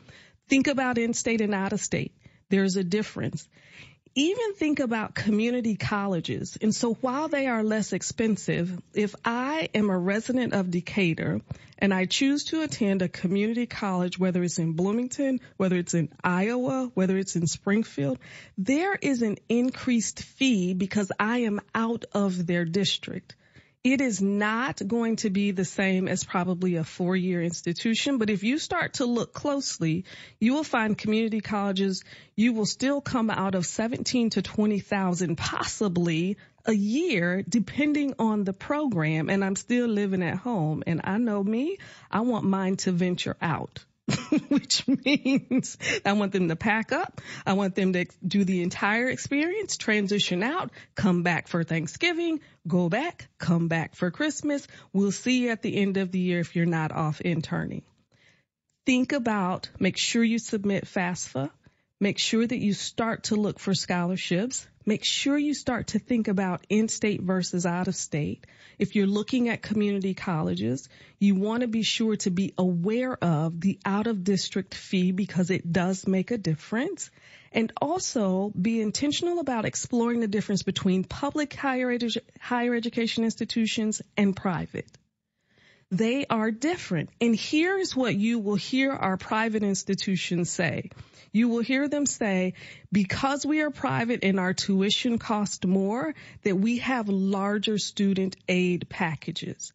[0.47, 2.11] Think about in-state and out-of-state.
[2.49, 3.47] There's a difference
[4.15, 6.57] even think about community colleges.
[6.62, 11.41] And so while they are less expensive, if I am a resident of Decatur
[11.77, 16.09] and I choose to attend a community college, whether it's in Bloomington, whether it's in
[16.23, 18.19] Iowa, whether it's in Springfield,
[18.57, 23.35] there is an increased fee because I am out of their district.
[23.83, 28.29] It is not going to be the same as probably a four year institution, but
[28.29, 30.03] if you start to look closely,
[30.37, 32.03] you will find community colleges,
[32.35, 38.51] you will still come out of 17 to 20,000 possibly a year depending on the
[38.51, 39.29] program.
[39.29, 41.77] And I'm still living at home and I know me,
[42.11, 43.85] I want mine to venture out.
[44.50, 47.22] which means I want them to pack up.
[47.45, 52.89] I want them to do the entire experience, transition out, come back for Thanksgiving, go
[52.89, 54.67] back, come back for Christmas.
[54.93, 57.84] We'll see you at the end of the year if you're not off interning.
[58.86, 61.52] Think about, make sure you submit FAFSA.
[62.01, 64.65] Make sure that you start to look for scholarships.
[64.85, 68.47] Make sure you start to think about in-state versus out-of-state.
[68.77, 70.88] If you're looking at community colleges,
[71.19, 76.07] you want to be sure to be aware of the out-of-district fee because it does
[76.07, 77.12] make a difference.
[77.51, 84.01] And also be intentional about exploring the difference between public higher, edu- higher education institutions
[84.15, 84.88] and private.
[85.91, 87.10] They are different.
[87.19, 90.91] And here's what you will hear our private institutions say
[91.32, 92.54] you will hear them say,
[92.91, 98.89] because we are private and our tuition costs more, that we have larger student aid
[98.89, 99.71] packages.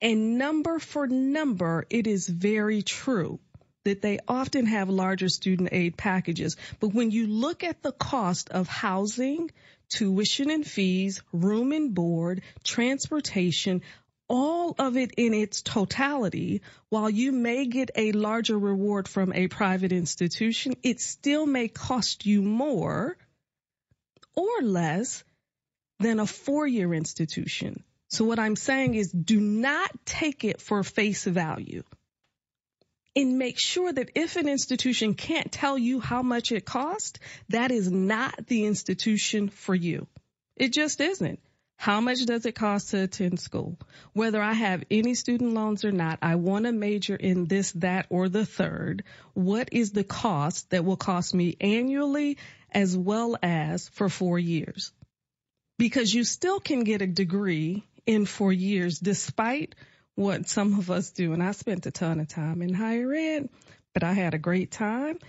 [0.00, 3.40] And number for number, it is very true
[3.84, 6.56] that they often have larger student aid packages.
[6.78, 9.50] But when you look at the cost of housing,
[9.88, 13.80] tuition and fees, room and board, transportation,
[14.28, 16.60] all of it in its totality,
[16.90, 22.26] while you may get a larger reward from a private institution, it still may cost
[22.26, 23.16] you more
[24.36, 25.24] or less
[25.98, 27.82] than a four year institution.
[28.08, 31.82] So what I'm saying is do not take it for face value
[33.16, 37.70] and make sure that if an institution can't tell you how much it costs, that
[37.70, 40.06] is not the institution for you.
[40.56, 41.40] It just isn't.
[41.78, 43.78] How much does it cost to attend school?
[44.12, 48.06] Whether I have any student loans or not, I want to major in this, that,
[48.10, 49.04] or the third.
[49.34, 52.36] What is the cost that will cost me annually
[52.72, 54.90] as well as for four years?
[55.78, 59.76] Because you still can get a degree in four years despite
[60.16, 61.32] what some of us do.
[61.32, 63.50] And I spent a ton of time in higher ed,
[63.94, 65.20] but I had a great time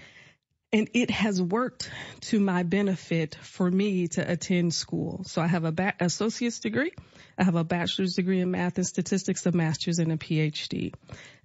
[0.72, 1.90] and it has worked
[2.22, 5.24] to my benefit for me to attend school.
[5.26, 6.92] So I have a ba- associate's degree.
[7.38, 10.94] I have a bachelor's degree in math and statistics, a master's and a PhD.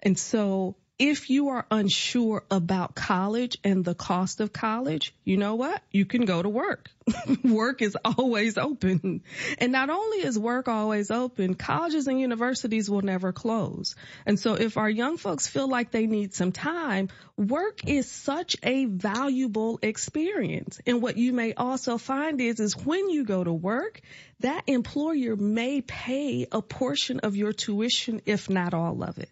[0.02, 5.56] And so if you are unsure about college and the cost of college, you know
[5.56, 5.82] what?
[5.90, 6.88] You can go to work.
[7.44, 9.24] work is always open.
[9.58, 13.96] And not only is work always open, colleges and universities will never close.
[14.24, 18.56] And so if our young folks feel like they need some time, work is such
[18.62, 20.78] a valuable experience.
[20.86, 24.00] And what you may also find is, is when you go to work,
[24.40, 29.28] that employer may pay a portion of your tuition, if not all of it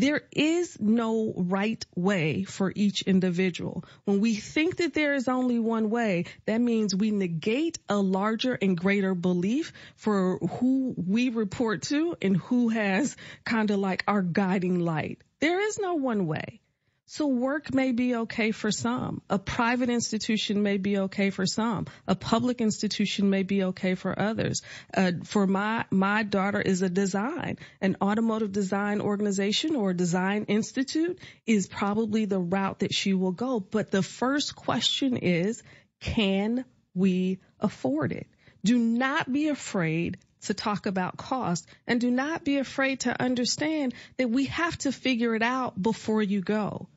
[0.00, 3.84] There is no right way for each individual.
[4.04, 8.54] When we think that there is only one way, that means we negate a larger
[8.54, 14.22] and greater belief for who we report to and who has kind of like our
[14.22, 15.20] guiding light.
[15.40, 16.62] There is no one way.
[17.12, 19.20] So work may be okay for some.
[19.28, 21.86] A private institution may be okay for some.
[22.06, 24.62] A public institution may be okay for others.
[24.96, 31.18] Uh, for my my daughter is a design, an automotive design organization or design institute
[31.46, 33.58] is probably the route that she will go.
[33.58, 35.64] But the first question is,
[35.98, 38.28] can we afford it?
[38.64, 43.94] Do not be afraid to talk about cost and do not be afraid to understand
[44.16, 46.88] that we have to figure it out before you go.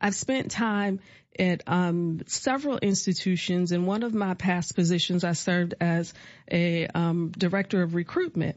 [0.00, 1.00] I've spent time
[1.38, 3.72] at um, several institutions.
[3.72, 6.12] In one of my past positions, I served as
[6.50, 8.56] a um, director of recruitment.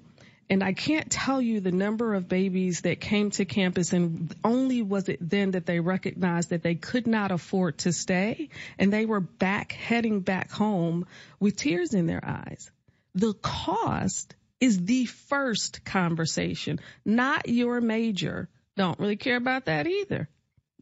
[0.50, 4.82] And I can't tell you the number of babies that came to campus and only
[4.82, 9.06] was it then that they recognized that they could not afford to stay and they
[9.06, 11.08] were back heading back home
[11.40, 12.70] with tears in their eyes.
[13.16, 18.50] The cost is the first conversation, not your major.
[18.76, 20.30] Don't really care about that either.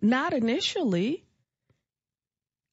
[0.02, 1.24] Not initially.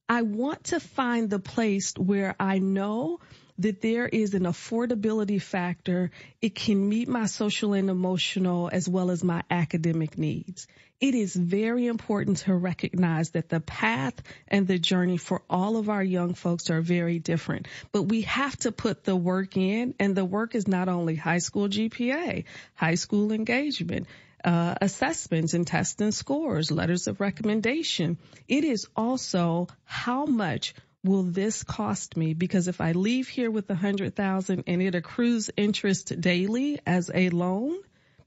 [0.07, 3.19] I want to find the place where I know
[3.59, 6.09] that there is an affordability factor.
[6.41, 10.65] It can meet my social and emotional as well as my academic needs.
[10.99, 14.15] It is very important to recognize that the path
[14.47, 18.57] and the journey for all of our young folks are very different, but we have
[18.57, 22.95] to put the work in and the work is not only high school GPA, high
[22.95, 24.07] school engagement,
[24.43, 28.17] uh, assessments and tests and scores, letters of recommendation.
[28.47, 30.73] It is also how much
[31.03, 32.33] will this cost me?
[32.33, 37.09] Because if I leave here with a hundred thousand and it accrues interest daily as
[37.13, 37.77] a loan,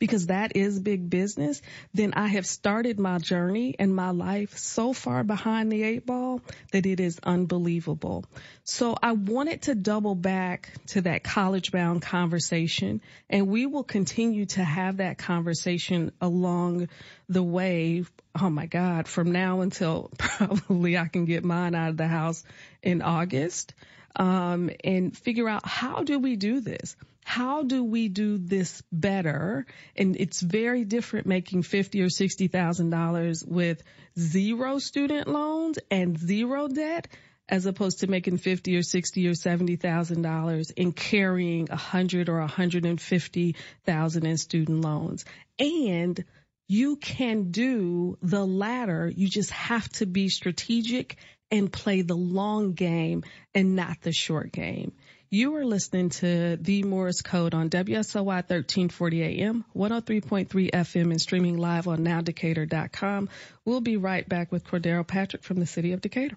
[0.03, 1.63] because that is big business,
[1.95, 6.41] then I have started my journey and my life so far behind the eight ball
[6.73, 8.25] that it is unbelievable.
[8.65, 14.47] So I wanted to double back to that college bound conversation and we will continue
[14.47, 16.89] to have that conversation along
[17.29, 18.03] the way.
[18.41, 22.43] Oh my God, from now until probably I can get mine out of the house
[22.83, 23.73] in August.
[24.17, 26.97] Um, and figure out how do we do this?
[27.25, 29.67] How do we do this better?
[29.97, 33.83] And it's very different making fifty or sixty thousand dollars with
[34.19, 37.09] zero student loans and zero debt
[37.49, 42.29] as opposed to making fifty or sixty or seventy thousand dollars and carrying a hundred
[42.29, 45.25] or a hundred and fifty thousand in student loans.
[45.59, 46.23] And
[46.69, 49.13] you can do the latter.
[49.15, 51.17] You just have to be strategic
[51.51, 54.93] and play the long game and not the short game.
[55.35, 61.57] You are listening to The Morris Code on WSOY 1340 AM, 103.3 FM, and streaming
[61.57, 63.31] live on nowdecatur.com.
[63.65, 66.37] We'll be right back with Cordaryl Patrick from the city of Decatur.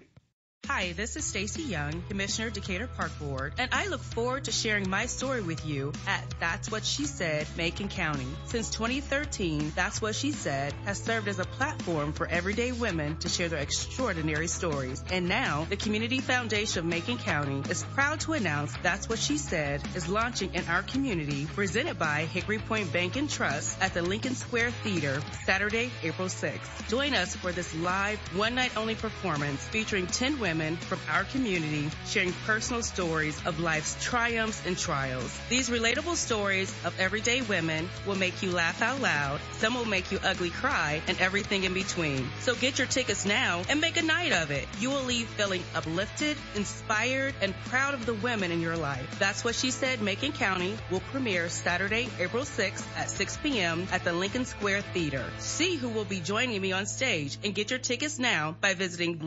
[0.68, 4.90] Hi, this is Stacy Young, Commissioner Decatur Park Board, and I look forward to sharing
[4.90, 8.26] my story with you at That's What She Said, Macon County.
[8.46, 13.28] Since 2013, That's What She Said has served as a platform for everyday women to
[13.28, 15.04] share their extraordinary stories.
[15.08, 19.38] And now, the Community Foundation of Macon County is proud to announce That's What She
[19.38, 24.02] Said is launching in our community, presented by Hickory Point Bank and Trust at the
[24.02, 26.88] Lincoln Square Theater, Saturday, April 6th.
[26.88, 31.24] Join us for this live, one night only performance featuring 10 women women from our
[31.24, 35.38] community sharing personal stories of life's triumphs and trials.
[35.50, 40.10] These relatable stories of everyday women will make you laugh out loud, some will make
[40.10, 42.26] you ugly cry, and everything in between.
[42.40, 44.66] So get your tickets now and make a night of it.
[44.80, 49.18] You will leave feeling uplifted, inspired, and proud of the women in your life.
[49.18, 53.86] That's what she said Macon County will premiere Saturday, April 6th at 6 p.m.
[53.92, 55.24] at the Lincoln Square Theater.
[55.38, 59.18] See who will be joining me on stage and get your tickets now by visiting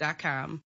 [0.00, 0.62] lincolnsquaretheater.com.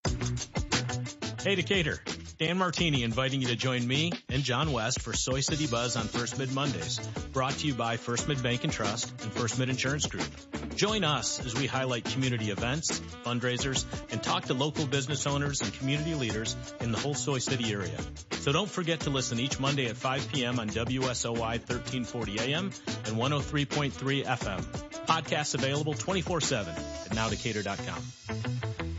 [1.42, 2.00] Hey Decatur,
[2.40, 6.04] Dan Martini inviting you to join me and John West for Soy City Buzz on
[6.06, 7.00] First Mid Mondays,
[7.32, 10.28] brought to you by First Mid Bank and Trust and First Mid Insurance Group.
[10.76, 15.74] Join us as we highlight community events, fundraisers, and talk to local business owners and
[15.74, 17.98] community leaders in the whole Soy City area.
[18.32, 20.60] So don't forget to listen each Monday at 5 p.m.
[20.60, 22.66] on WSOY 1340 AM
[23.06, 24.62] and 103.3 FM.
[25.06, 28.97] Podcasts available 24-7 at nowdecatur.com.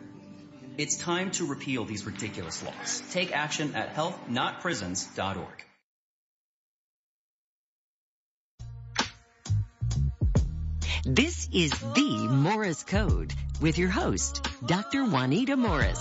[0.78, 3.02] It's time to repeal these ridiculous laws.
[3.10, 5.64] Take action at healthnotprisons.org.
[11.08, 15.04] This is the Morris Code with your host, Dr.
[15.04, 16.00] Juanita Morris.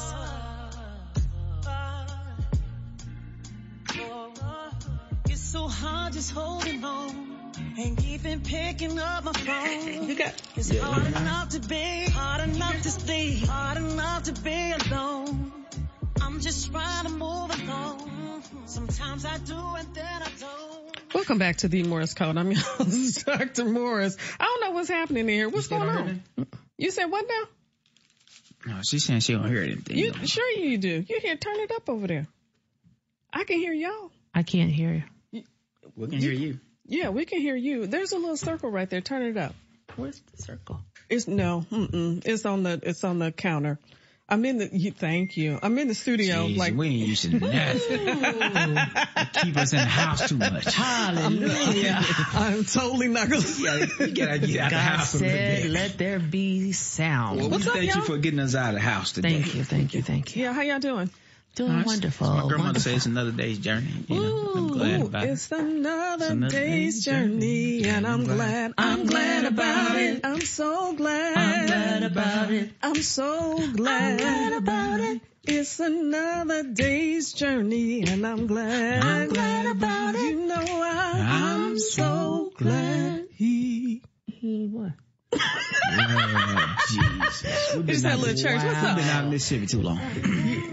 [5.29, 7.53] It's so hard just holding on.
[7.77, 10.07] Ain't even picking up my phone.
[10.09, 10.81] You got it's Yeah.
[10.81, 15.51] hard enough to be, hard enough to stay, hard enough to be alone.
[16.19, 18.41] I'm just trying to move along.
[18.65, 20.84] Sometimes I do and then I don't.
[21.15, 22.35] Welcome back to the Morris Code.
[22.35, 23.63] I'm your host, Dr.
[23.63, 24.17] Morris.
[24.37, 25.47] I don't know what's happening here.
[25.47, 26.21] What's going on?
[26.77, 28.73] You said what now?
[28.73, 29.97] No, she's saying she don't hear anything.
[29.97, 31.05] You sure you do?
[31.07, 31.37] You hear?
[31.37, 32.27] Turn it up over there.
[33.31, 34.11] I can hear y'all.
[34.33, 35.43] I can't hear you.
[35.95, 36.59] We can hear you.
[36.85, 37.87] Yeah, we can hear you.
[37.87, 38.99] There's a little circle right there.
[38.99, 39.55] Turn it up.
[39.95, 40.81] Where's the circle?
[41.09, 42.23] It's no, mm-mm.
[42.25, 43.79] it's on the it's on the counter.
[44.27, 44.69] I'm in the.
[44.71, 45.59] You, thank you.
[45.61, 46.47] I'm in the studio.
[46.47, 49.29] Jeez, like we ain't using that.
[49.43, 50.65] Keep us in the house too much.
[50.73, 51.99] Hallelujah.
[52.33, 53.43] I'm totally not gonna.
[53.59, 57.37] Yeah, you gotta get out the God house a little said, let there be sound.
[57.37, 58.01] Well, we What's up, thank you y'all?
[58.01, 59.41] for getting us out of the house today.
[59.41, 60.43] Thank you, thank you, thank you.
[60.43, 61.11] Yeah, how y'all doing?
[61.55, 61.85] Doing Nice.
[61.85, 62.27] wonderful.
[62.27, 62.81] My grandmother wonderful.
[62.81, 64.05] says it's another day's journey.
[64.09, 65.29] You know, I'm glad Ooh, about it.
[65.29, 68.73] it's another, It's another day's day's journey, journey, and I'm glad.
[68.77, 70.21] I'm glad about it.
[70.25, 71.37] I'm so glad.
[71.37, 72.71] I'm glad about it.
[72.83, 74.11] I'm so glad.
[74.11, 75.21] I'm glad about it.
[75.47, 79.01] It's another day's journey, and I'm glad.
[79.03, 80.21] I'm glad about it.
[80.31, 84.01] You know I, I'm so glad he.
[84.27, 84.91] He what?
[85.97, 87.75] Oh, Jesus.
[87.75, 88.63] We've been that out- little church.
[88.63, 89.99] What's We've been out in Mississippi too long.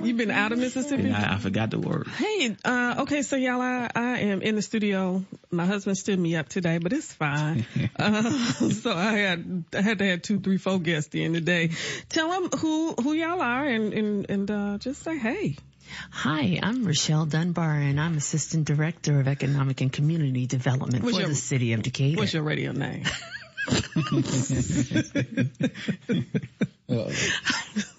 [0.03, 1.05] You been out of Mississippi?
[1.05, 2.09] And I, I forgot the word.
[2.09, 5.25] Hey, uh, okay, so y'all, I, I am in the studio.
[5.51, 7.65] My husband stood me up today, but it's fine.
[7.99, 8.23] uh,
[8.71, 11.71] so I had, I had to have two, three, four guests in today.
[12.09, 15.57] Tell them who, who y'all are and, and, and, uh, just say, hey.
[16.11, 21.21] Hi, I'm Richelle Dunbar, and I'm Assistant Director of Economic and Community Development What's for
[21.21, 22.19] your- the City of Decatur.
[22.19, 23.05] What's your radio name?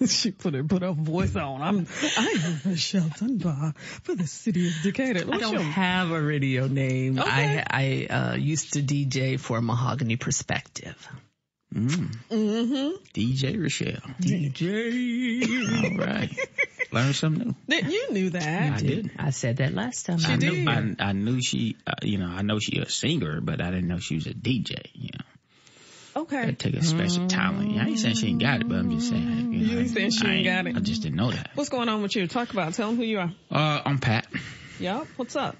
[0.06, 1.62] she put her put her voice on.
[1.62, 1.86] I'm
[2.16, 5.24] I am Richelle Dunbar for the city of Decatur.
[5.32, 7.18] I don't your- have a radio name.
[7.18, 7.64] Okay.
[7.66, 11.08] I I uh, used to DJ for Mahogany Perspective.
[11.74, 12.14] Mm.
[12.30, 12.90] Mm-hmm.
[13.12, 14.00] DJ Richelle.
[14.20, 15.90] DJ.
[15.92, 16.30] All right.
[16.92, 17.76] Learn something new.
[17.76, 18.74] You knew that.
[18.74, 19.10] I did.
[19.18, 20.20] I said that last time.
[20.24, 20.52] I did.
[20.52, 23.70] knew, I, I knew she, uh, you know, I know she a singer, but I
[23.72, 24.76] didn't know she was a DJ.
[24.92, 25.24] You know,
[26.16, 26.46] Okay.
[26.46, 27.76] that take a special talent.
[27.78, 29.52] I ain't saying she ain't got it, but I'm just saying.
[29.52, 30.76] You, know, You ain't saying she I ain't got it.
[30.76, 31.50] I just didn't know that.
[31.54, 32.26] What's going on with you?
[32.28, 32.68] Talk about.
[32.70, 32.74] it.
[32.74, 33.32] Tell them who you are.
[33.50, 34.26] Uh, I'm Pat.
[34.78, 35.06] Yep.
[35.16, 35.56] What's up?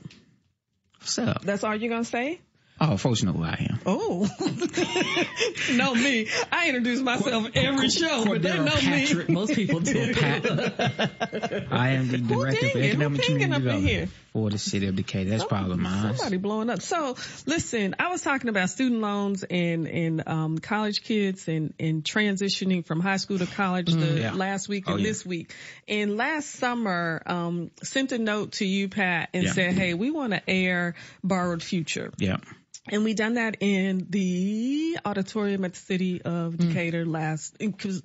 [1.01, 1.43] What's up?
[1.43, 2.41] That's all you're gonna say?
[2.81, 3.79] Oh, folks know who I am.
[3.87, 4.29] Oh,
[5.73, 6.29] know me.
[6.51, 9.29] I introduce myself every show, but they Cordaryl know Patrick.
[9.29, 9.35] me.
[9.35, 10.13] Most people do.
[10.13, 10.45] Pat.
[11.71, 14.09] I am the director of economic community up in development here?
[14.35, 15.31] For the city of Decatur.
[15.31, 16.17] That's probably mine.
[16.17, 16.83] Somebody blowing up.
[16.83, 17.15] So
[17.47, 22.85] listen, I was talking about student loans and and um, college kids and and transitioning
[22.85, 24.33] from high school to college the Mm, yeah.
[24.35, 25.07] last week Oh, and yeah.
[25.09, 25.55] this week.
[25.87, 29.53] And last summer, um, sent a note to you, Pat, and Yeah.
[29.53, 32.39] said, "Hey, we want to air Borrowed Future." Yeah.
[32.87, 36.27] And we done that in the auditorium at the city Mm.
[36.47, 38.03] of Decatur last because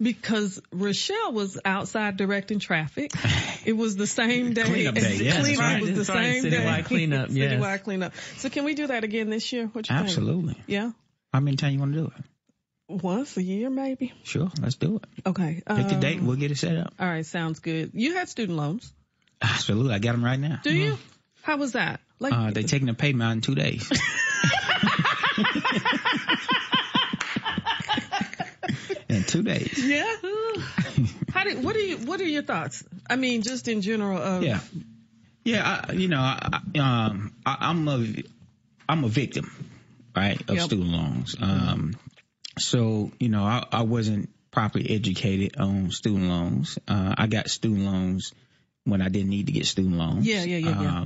[0.00, 3.12] because Richelle was outside directing traffic.
[3.66, 4.64] It was the same day.
[4.64, 5.80] Cleanup day, as the yeah, that's cleanup right.
[5.80, 6.50] was the same day.
[6.50, 7.52] citywide cleanup, yes.
[7.52, 8.12] Citywide cleanup.
[8.36, 9.66] So can we do that again this year?
[9.72, 10.06] What you think?
[10.06, 10.56] Absolutely.
[10.66, 10.90] Yeah.
[11.32, 13.02] How many times you want to do it?
[13.02, 14.12] Once a year, maybe.
[14.22, 15.04] Sure, let's do it.
[15.26, 15.62] Okay.
[15.66, 16.92] Pick a date, um, we'll get it set up.
[17.00, 17.24] All right.
[17.24, 17.92] Sounds good.
[17.94, 18.92] You had student loans.
[19.40, 20.60] Absolutely, I got them right now.
[20.62, 20.98] Do you?
[21.40, 22.00] How was that?
[22.24, 23.86] Like, Uh, they taking the payment out in two days.
[29.08, 29.84] in two days.
[29.84, 30.04] yeah.
[31.32, 31.62] How did?
[31.62, 31.98] What are you?
[31.98, 32.84] What are your thoughts?
[33.08, 34.18] I mean, just in general.
[34.18, 34.60] Of, Yeah.
[35.44, 38.06] Yeah, I, you know, I, um, I, I'm a,
[38.88, 39.50] I'm a victim,
[40.16, 40.64] right, of Yep.
[40.64, 41.36] student loans.
[41.38, 41.96] Um,
[42.58, 46.78] so you know, I, I wasn't properly educated on student loans.
[46.88, 48.32] Uh, I got student loans
[48.84, 50.26] when I didn't need to get student loans.
[50.26, 51.04] Yeah, yeah, yeah, yeah.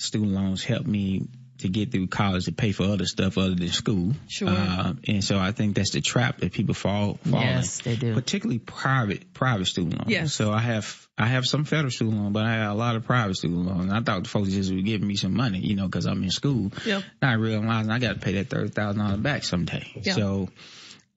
[0.00, 1.28] Student loans helped me
[1.58, 4.12] to get through college to pay for other stuff other than school.
[4.28, 4.48] Sure.
[4.48, 7.92] Uh, and so I think that's the trap that people fall fall Yes, in.
[7.92, 8.14] they do.
[8.14, 10.10] Particularly private private student loans.
[10.10, 10.32] Yes.
[10.32, 13.04] So I have I have some federal student loan, but I have a lot of
[13.04, 13.92] private student loans.
[13.92, 16.30] I thought the folks just were giving me some money, you know, because I'm in
[16.30, 16.72] school.
[16.86, 17.02] Yep.
[17.20, 19.86] Not realizing I got to pay that thirty thousand dollars back someday.
[20.02, 20.14] Yeah.
[20.14, 20.48] So.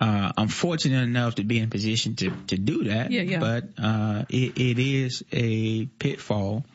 [0.02, 3.10] Uh, I'm fortunate enough to be in a position to, to do that.
[3.10, 3.40] Yeah, yeah.
[3.40, 6.66] But, uh, it, it is a pitfall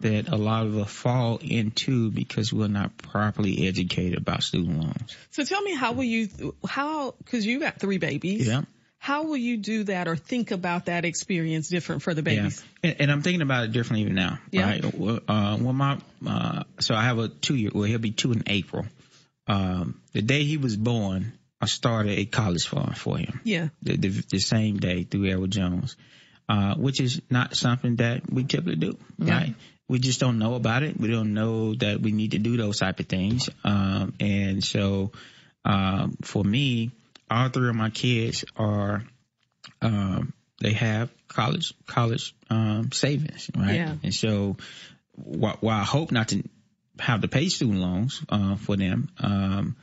[0.00, 5.16] that a lot of us fall into because we're not properly educated about student loans.
[5.30, 8.46] So tell me, how will you, how, cause you got three babies.
[8.46, 8.62] Yeah.
[8.98, 12.62] How will you do that or think about that experience different for the babies?
[12.82, 12.90] Yeah.
[12.90, 14.38] And, and I'm thinking about it differently even now.
[14.50, 14.68] Yeah.
[14.68, 14.94] Right.
[14.94, 18.42] Well, Uh, my, uh, so I have a two year, well, he'll be two in
[18.46, 18.84] April.
[19.46, 23.40] Um, the day he was born, I started a college fund for him.
[23.42, 23.68] Yeah.
[23.82, 25.96] The, the, the same day through Edward Jones,
[26.48, 28.98] uh, which is not something that we typically do.
[29.18, 29.34] Yeah.
[29.34, 29.54] Right.
[29.90, 31.00] We just don't know about it.
[31.00, 33.50] We don't know that we need to do those type of things.
[33.64, 35.10] Um, and so,
[35.64, 36.92] um, for me,
[37.28, 39.02] all three of my kids are,
[39.82, 43.74] um, they have college, college, um, savings, right?
[43.74, 43.94] Yeah.
[44.04, 44.58] And so
[45.16, 46.44] while, while I hope not to
[47.00, 49.74] have to pay student loans, uh, for them, um,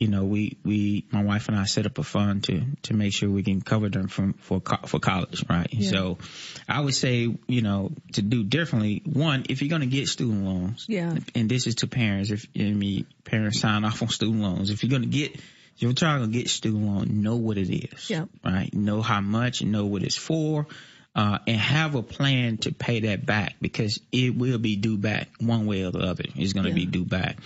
[0.00, 3.12] you know, we, we, my wife and I set up a fund to, to make
[3.12, 5.68] sure we can cover them from, for, for college, right?
[5.70, 5.90] Yeah.
[5.90, 6.18] So
[6.66, 10.42] I would say, you know, to do differently, one, if you're going to get student
[10.46, 11.14] loans, Yeah.
[11.34, 14.82] and this is to parents, if, I mean, parents sign off on student loans, if
[14.82, 15.38] you're going to get,
[15.76, 18.24] your child going to get student loan, know what it is, yeah.
[18.42, 18.72] right?
[18.72, 20.66] Know how much, know what it's for,
[21.14, 25.28] uh, and have a plan to pay that back because it will be due back
[25.40, 26.24] one way or the other.
[26.36, 26.74] It's going to Yeah.
[26.76, 27.36] be due back.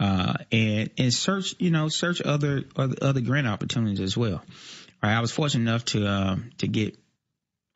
[0.00, 4.42] Uh, and, and search, you know, search other, other, other grant opportunities as well.
[5.02, 5.14] Right.
[5.14, 6.98] I was fortunate enough to, um, to get,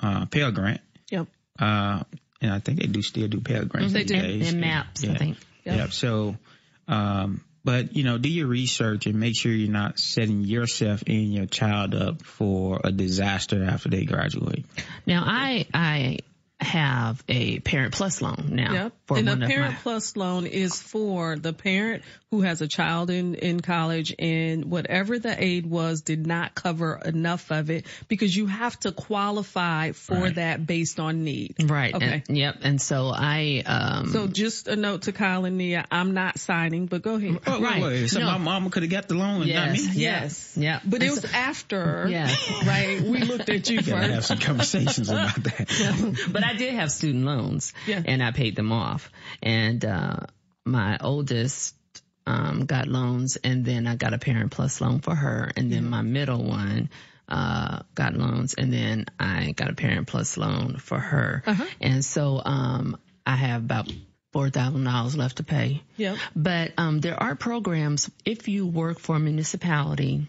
[0.01, 0.81] uh, Pell Grant.
[1.11, 1.29] Yep.
[1.59, 2.03] Uh,
[2.41, 3.93] and I think they do still do Pell Grants.
[3.93, 4.15] They do.
[4.21, 4.53] days.
[4.53, 5.37] And maps, I think.
[5.65, 5.77] Yep.
[5.77, 5.93] Yep.
[5.93, 6.37] So,
[6.89, 11.33] um, but you know, do your research and make sure you're not setting yourself and
[11.33, 14.67] your child up for a disaster after they graduate.
[15.07, 16.19] Now I I
[16.61, 18.93] have a Parent Plus loan now Yep.
[19.07, 19.79] For and the Parent my.
[19.83, 25.19] Plus loan is for the parent who has a child in, in college and whatever
[25.19, 30.15] the aid was did not cover enough of it because you have to qualify for
[30.15, 30.35] Right.
[30.37, 31.55] that based on need.
[31.71, 31.95] Right.
[31.95, 32.23] Okay.
[32.29, 32.57] And, yep.
[32.63, 36.87] And so I um So just a note to Kyle and Nia, I'm not signing,
[36.87, 37.39] but go ahead.
[37.47, 37.83] Oh, Right.
[37.83, 38.27] wait, wait, so No.
[38.27, 40.03] my mama could have got the loan and not yes, me.
[40.03, 40.81] yes, yeah.
[40.85, 42.51] But it was so- after, Yes.
[42.67, 43.01] right?
[43.01, 46.27] We looked at you We gotta have some conversations about that.
[46.33, 48.03] but I did have student loans Yeah.
[48.05, 48.94] and I paid them off.
[49.43, 50.21] And, uh,
[50.65, 51.75] my oldest,
[52.27, 55.53] um, got loans and then I got a parent plus loan for her.
[55.57, 56.91] And then my middle one,
[57.29, 61.43] uh, got loans and then I got a parent plus loan for her.
[61.47, 61.65] Uh-huh.
[61.81, 63.91] And so, um, I have about
[64.35, 65.83] $4,000 left to pay.
[65.97, 66.19] Yep.
[66.35, 70.27] But um, there are programs if you work for a municipality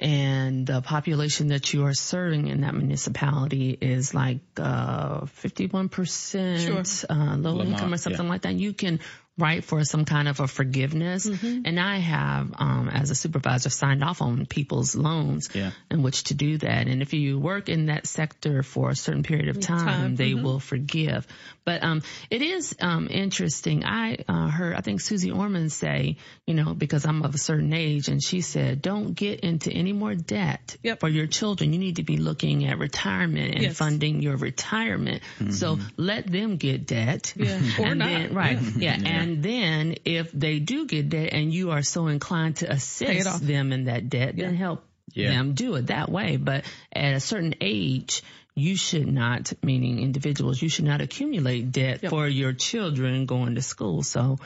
[0.00, 7.36] and the population that you are serving in that municipality is like uh, 51% uh,
[7.36, 8.30] low Lamont, income or something yeah.
[8.30, 9.00] like that, you can
[9.40, 11.26] write for some kind of a forgiveness.
[11.26, 15.70] And I have, um, as a supervisor, signed off on people's loans Yeah.
[15.90, 16.86] in which to do that.
[16.86, 20.32] And if you work in that sector for a certain period of time, Time, they
[20.32, 20.42] mhm.
[20.42, 21.26] will forgive.
[21.64, 23.84] But um, it is um, interesting.
[23.84, 26.16] I uh, heard, I think Susie Orman say,
[26.46, 29.92] you know, because I'm of a certain age, and she said, don't get into any
[29.92, 31.00] more debt Yep.
[31.00, 31.72] for your children.
[31.72, 33.76] You need to be looking at retirement and Yes.
[33.76, 35.22] funding your retirement.
[35.50, 37.32] So let them get debt.
[37.36, 37.60] Yeah.
[37.78, 38.08] Or not.
[38.08, 38.58] Then, right.
[38.76, 38.98] Yeah.
[39.04, 43.72] And then if they do get debt and you are so inclined to assist them
[43.72, 45.30] in that debt, then help Yeah.
[45.30, 46.36] them do it that way.
[46.36, 48.22] But at a certain age,
[48.54, 52.10] you should not, meaning individuals, you should not accumulate debt Yep.
[52.10, 54.02] for your children going to school.
[54.02, 54.38] So,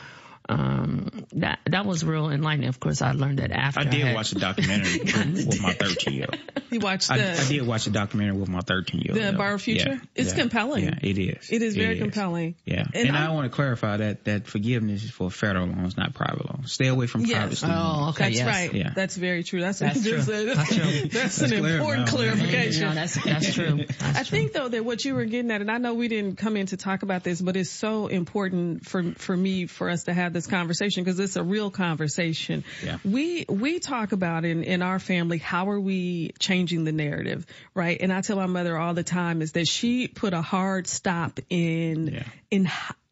[0.49, 2.69] um, that, that was real enlightening.
[2.69, 3.81] Of course, I learned that after.
[3.81, 6.41] I did had- watch a documentary with, with my 13 year old.
[6.71, 9.23] You watched the, I, I did watch a documentary with my 13 year old.
[9.35, 10.01] The Borrowed Future?
[10.15, 10.85] It's compelling.
[10.85, 11.51] Yeah, it is.
[11.51, 12.57] it is very compelling.
[12.65, 12.85] Yeah.
[12.93, 16.15] And And, I, I- want to clarify that that forgiveness is for federal loans, not
[16.15, 16.73] private loans.
[16.73, 17.39] Stay away from Yes.
[17.39, 18.09] private student Oh, loans.
[18.17, 18.25] okay.
[18.25, 18.47] That's yes.
[18.47, 18.75] right.
[18.75, 18.93] Yeah.
[18.95, 19.61] That's very true.
[19.61, 20.19] That's, That's true.
[20.19, 21.09] a- That's true.
[21.13, 22.13] that's an clear important now.
[22.13, 22.83] clarification.
[22.89, 23.77] No, that's, that's true.
[23.87, 24.39] That's I true.
[24.39, 26.67] think though that what you were getting at, and I know we didn't come in
[26.67, 30.33] to talk about this, but it's so important for for me for us to have
[30.35, 32.65] this conversation because it's a real conversation.
[32.85, 32.99] Yeah.
[33.05, 37.97] We we talk about in in our family how are we changing the narrative, right?
[37.99, 41.41] And I tell my mother all the time is that she put a hard stop
[41.49, 42.25] in Yeah.
[42.51, 42.69] in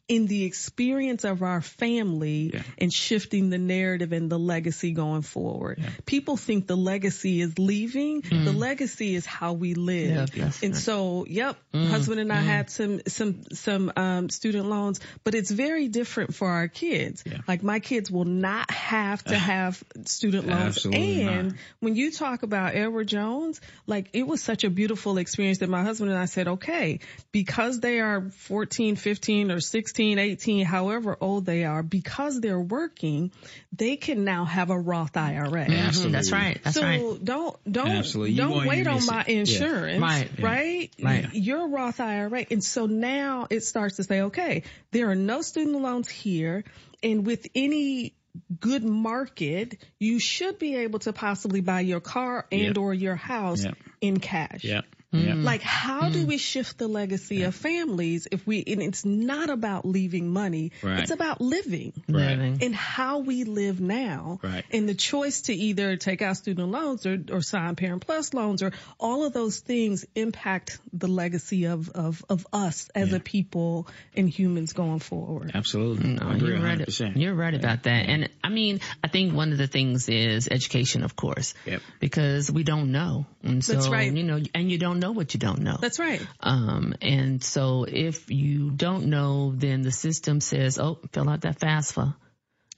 [0.09, 2.63] in the experience of our family yeah.
[2.77, 5.79] and shifting the narrative and the legacy going forward.
[5.79, 5.89] Yeah.
[6.05, 8.21] People think the legacy is leaving.
[8.21, 8.43] Mm.
[8.43, 10.35] The legacy is how we live.
[10.35, 11.87] Yeah, and so, yep, mm.
[11.87, 12.43] husband and I mm.
[12.43, 17.23] had some, some, some, um, student loans, but it's very different for our kids.
[17.47, 20.77] Like my kids will not have to have student loans.
[20.77, 21.57] Absolutely and not.
[21.79, 25.83] when you talk about Edward Jones, like it was such a beautiful experience that my
[25.83, 26.99] husband and I said, okay,
[27.31, 33.31] because they are 14, 15 or 16, 18, however old they are, because they're working,
[33.71, 35.49] they can now have a Roth IRA.
[35.49, 35.73] Mm-hmm.
[35.73, 36.11] Absolutely.
[36.13, 36.61] That's right.
[36.63, 37.23] That's so right.
[37.23, 38.35] don't, don't, Absolutely.
[38.35, 39.99] don't wait on my insurance.
[39.99, 40.05] Yeah.
[40.05, 40.29] Right.
[40.39, 40.91] Right.
[41.01, 41.33] right.
[41.33, 42.45] Your Roth IRA.
[42.49, 46.63] And so now it starts to say, okay, there are no student loans here.
[47.01, 48.13] And with any
[48.59, 52.77] good market, you should be able to possibly buy your car and yep.
[52.77, 53.75] or your house yep.
[54.01, 54.63] in cash.
[54.63, 54.85] Yep.
[55.13, 56.13] Like, how mm.
[56.13, 57.47] do we shift the legacy yeah.
[57.47, 60.71] of families if we, and it's not about leaving money.
[60.81, 60.99] Right.
[60.99, 61.93] It's about living.
[62.09, 62.57] Right.
[62.61, 64.39] And how we live now.
[64.41, 64.65] Right.
[64.71, 68.63] And the choice to either take out student loans or, or sign parent plus loans
[68.63, 73.17] or all of those things impact the legacy of, of, of us as yeah.
[73.17, 75.51] a people and humans going forward.
[75.53, 76.09] Absolutely.
[76.09, 76.99] No, you're right.
[77.15, 78.07] You're right about that.
[78.07, 81.53] And I mean, I think one of the things is education, of course.
[81.65, 81.81] Yep.
[81.99, 83.25] Because we don't know.
[83.43, 84.11] And so, That's right.
[84.11, 85.77] you know, and you don't know what you don't know.
[85.79, 86.25] That's right.
[86.39, 91.59] Um, and so if you don't know, then the system says, oh, fill out that
[91.59, 92.15] FAFSA.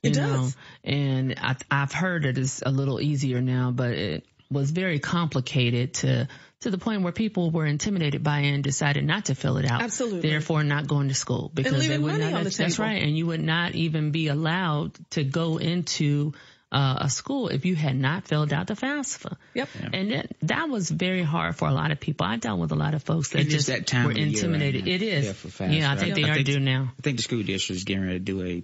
[0.01, 0.33] You it know?
[0.37, 0.57] does.
[0.83, 5.95] And I, I've heard it is a little easier now, but it was very complicated
[5.95, 6.27] to
[6.61, 9.69] to the point where people were intimidated by it and decided not to fill it
[9.69, 9.81] out.
[9.81, 10.29] Absolutely.
[10.29, 12.43] Therefore, not going to school because they would not.
[12.43, 12.89] The that's table.
[12.89, 16.33] right, and you would not even be allowed to go into
[16.71, 19.37] uh, a school if you had not filled out the FAFSA.
[19.53, 19.69] Yep.
[19.79, 19.89] Yeah.
[19.93, 22.25] And that, that was very hard for a lot of people.
[22.25, 24.81] I dealt with a lot of folks that just that time were intimidated.
[24.85, 25.25] Right it is.
[25.25, 25.77] Yeah, for FAFSA.
[25.79, 26.23] yeah I think right?
[26.23, 26.91] they I are think, due now.
[26.97, 28.63] I think the school district is getting ready to do a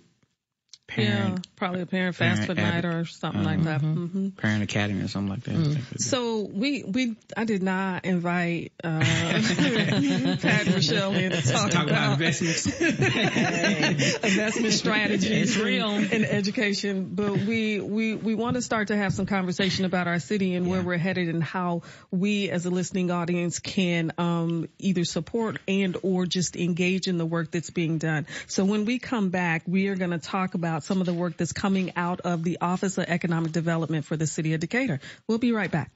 [0.96, 1.46] parent.
[1.46, 3.82] Yeah, probably a parent, parent food night or something like that.
[3.82, 4.04] Mm-hmm.
[4.04, 4.30] Mm-hmm.
[4.30, 5.56] Parent academy or something like that.
[5.56, 6.00] Mm.
[6.00, 11.88] So we we I did not invite uh, Pat and Michelle in to talk, talk
[11.88, 12.66] about, about investments,
[14.24, 17.12] investment strategies, it's real in education.
[17.14, 20.66] But we we we want to start to have some conversation about our city and
[20.66, 20.72] yeah.
[20.72, 25.98] where we're headed and how we as a listening audience can um, either support and
[26.04, 28.28] or just engage in the work that's being done.
[28.48, 31.38] So when we come back, we are going to talk about some of the work
[31.38, 35.00] that's coming out of the Office of Economic Development for the City of Decatur.
[35.28, 35.92] We'll be right back.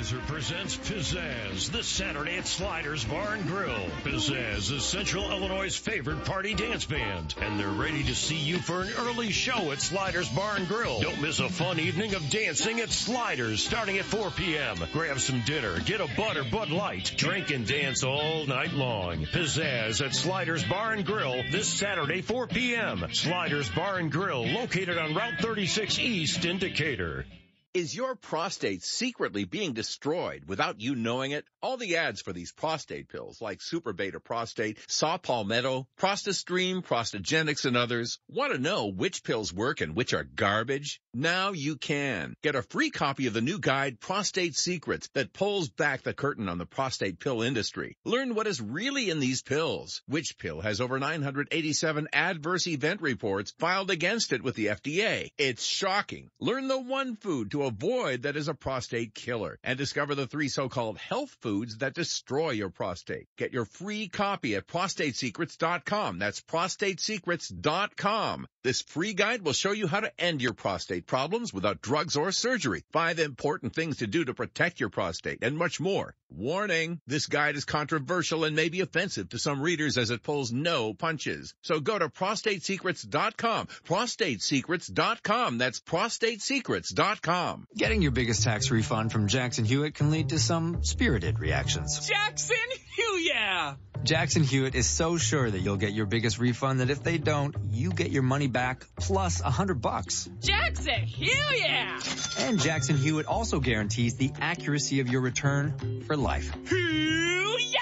[0.00, 3.86] Budweiser presents Pizzazz this Saturday at Sliders Bar and Grill.
[4.02, 8.80] Pizzazz is Central Illinois' favorite party dance band, and they're ready to see you for
[8.80, 11.02] an early show at Sliders Bar and Grill.
[11.02, 14.78] Don't miss a fun evening of dancing at Sliders starting at 4 p.m.
[14.94, 19.26] Grab some dinner, get a Bud or Bud Light, drink and dance all night long.
[19.26, 23.04] Pizzazz at Sliders Bar and Grill this Saturday 4 p.m.
[23.12, 27.26] Sliders Bar and Grill located on Route 36 East in Decatur.
[27.72, 31.44] Is your prostate secretly being destroyed without you knowing it?
[31.62, 37.64] All the ads for these prostate pills like Super Beta Prostate, Saw Palmetto, Prostastream, Prostagenix,
[37.66, 41.00] and others want to know which pills work and which are garbage?
[41.14, 42.34] Now you can.
[42.42, 46.48] Get a free copy of the new guide Prostate Secrets that pulls back the curtain
[46.48, 47.96] on the prostate pill industry.
[48.04, 50.02] Learn what is really in these pills.
[50.06, 55.28] Which pill has over 987 adverse event reports filed against it with the FDA?
[55.38, 56.30] It's shocking.
[56.40, 60.48] Learn the one food to avoid that is a prostate killer and discover the three
[60.48, 63.28] so-called health foods that destroy your prostate.
[63.36, 66.18] Get your free copy at prostatesecrets.com.
[66.18, 68.46] That's prostatesecrets.com.
[68.62, 72.30] This free guide will show you how to end your prostate problems without drugs or
[72.30, 72.84] surgery.
[72.92, 76.14] Five important things to do to protect your prostate and much more.
[76.28, 80.52] Warning, this guide is controversial and may be offensive to some readers as it pulls
[80.52, 81.54] no punches.
[81.62, 83.66] So go to prostatesecrets.com.
[83.66, 85.58] Prostatesecrets.com.
[85.58, 87.66] That's prostatesecrets.com.
[87.76, 92.06] Getting your biggest tax refund from Jackson Hewitt can lead to some spirited reactions.
[92.06, 92.56] Jackson
[92.94, 93.74] Hewitt, yeah!
[94.02, 97.54] Jackson Hewitt is so sure that you'll get your biggest refund that if they don't,
[97.70, 100.28] you get your money back plus a hundred bucks.
[100.40, 102.00] Jackson Hewitt, yeah!
[102.38, 106.54] And Jackson Hewitt also guarantees the accuracy of your return for life.
[106.70, 107.80] yeah!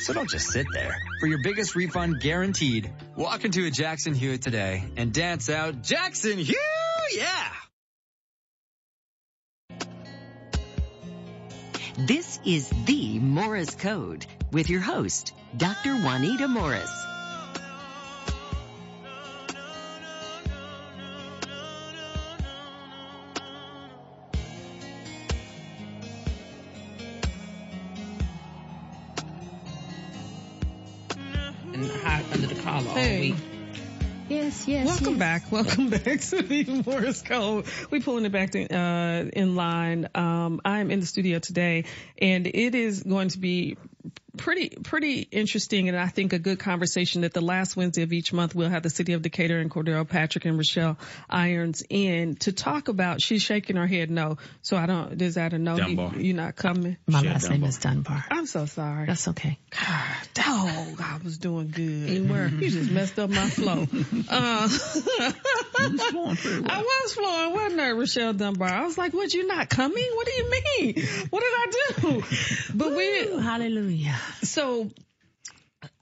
[0.00, 0.96] So don't just sit there.
[1.20, 6.38] For your biggest refund guaranteed, walk into a Jackson Hewitt today and dance out Jackson
[6.38, 6.56] Hewitt,
[7.12, 7.52] yeah!
[11.98, 15.94] This is the Morris Code with your host, Dr.
[15.96, 17.09] Juanita Morris.
[33.10, 33.34] Hey.
[34.28, 34.86] Yes, yes.
[34.86, 35.18] Welcome yes.
[35.18, 35.50] back.
[35.50, 37.66] Welcome back to the Morris Code.
[37.90, 40.08] We're pulling it back to, uh, in line.
[40.14, 41.86] Um, I'm in the studio today
[42.18, 43.76] and it is going to be
[44.36, 45.88] pretty, pretty interesting.
[45.88, 48.82] And I think a good conversation that the last Wednesday of each month, we'll have
[48.82, 50.98] the city of Decatur and Cordaryl Patrick and Richelle
[51.28, 54.38] Irons in to talk about, she's shaking her head no.
[54.62, 55.76] So I don't, is that a no?
[55.76, 56.16] Dunbar.
[56.16, 56.96] You, are not coming?
[57.06, 58.24] My Shit, last name is Dunbar.
[58.30, 59.06] I'm so sorry.
[59.06, 59.58] That's okay.
[59.70, 61.82] God, dog, I was doing good.
[61.82, 62.48] You were.
[62.48, 63.86] You just messed up my flow.
[64.28, 64.68] uh,
[65.78, 68.68] I was flowing, wasn't I, Richelle Dunbar?
[68.68, 70.08] I was like, what, you not coming?
[70.14, 71.06] What do you mean?
[71.30, 72.22] What did I do?
[72.74, 73.89] But we, Hallelujah.
[74.42, 74.90] So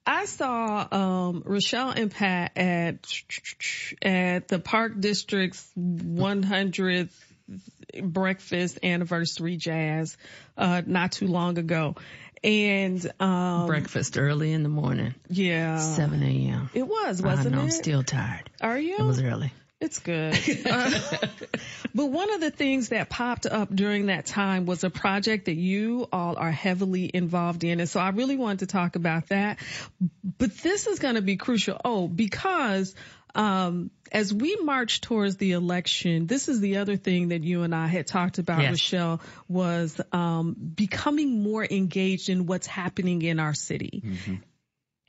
[0.06, 3.06] I saw um Richelle and Pat at
[4.02, 7.10] at the Park District's 100th
[8.02, 10.16] breakfast anniversary jazz
[10.56, 11.96] uh not too long ago.
[12.44, 15.78] And um Breakfast early in the morning, yeah.
[15.78, 16.70] 7 a.m.
[16.72, 17.64] It was, I wasn't know, it?
[17.64, 18.48] I'm still tired.
[18.60, 18.96] Are you?
[18.98, 19.52] It was early.
[19.80, 20.34] It's good.
[20.66, 20.90] Uh,
[21.94, 25.56] but one of the things that popped up during that time was a project that
[25.56, 27.78] you all are heavily involved in.
[27.78, 29.58] And so I really wanted to talk about that.
[30.38, 31.80] But this is going to be crucial.
[31.84, 32.94] Oh, because,
[33.36, 37.74] um, as we march towards the election, this is the other thing that you and
[37.74, 38.72] I had talked about, Yes.
[38.72, 44.02] Richelle, was, um, becoming more engaged in what's happening in our city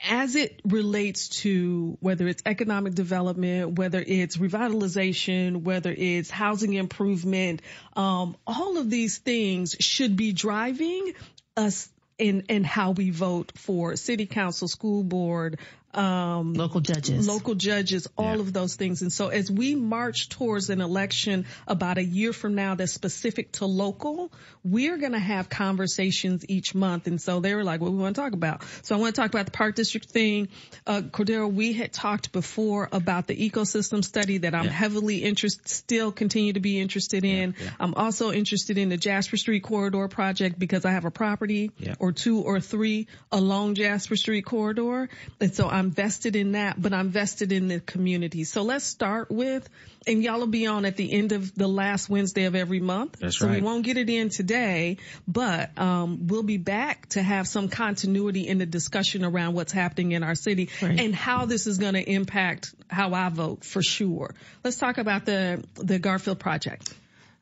[0.08, 7.62] as it relates to whether it's economic development, whether it's revitalization, whether it's housing improvement,
[7.96, 11.14] um, all of these things should be driving
[11.58, 15.60] us in, in how we vote for city council, school board,
[15.94, 17.28] um, Local judges.
[17.28, 19.02] local judges, all of those things.
[19.02, 23.52] And so as we march towards an election about a year from now that's specific
[23.54, 24.32] to local,
[24.64, 27.08] we're going to have conversations each month.
[27.08, 28.64] And so they were like, what we want to talk about.
[28.84, 30.50] So I want to talk about the park district thing.
[30.86, 36.12] Uh, Cordaryl, we had talked before about the ecosystem study that I'm heavily interested, still
[36.12, 37.56] continue to be interested in.
[37.80, 41.96] I'm also interested in the Jasper Street corridor project because I have a property Yeah.
[42.00, 45.10] or two or three along Jasper Street corridor.
[45.40, 48.44] And so I'm vested in that, but I'm vested in the community.
[48.44, 49.68] So let's start with,
[50.06, 53.18] and y'all will be on at the end of the last Wednesday of every month.
[53.20, 57.48] That's so we won't get it in today, but um, we'll be back to have
[57.48, 61.00] some continuity in the discussion around what's happening in our city Right.
[61.00, 64.36] and how this is going to impact how I vote for sure.
[64.64, 66.94] Let's talk about the the Garfield project.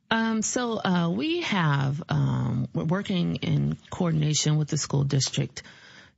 [0.09, 5.63] Um, so uh, we have um, we're working in coordination with the school district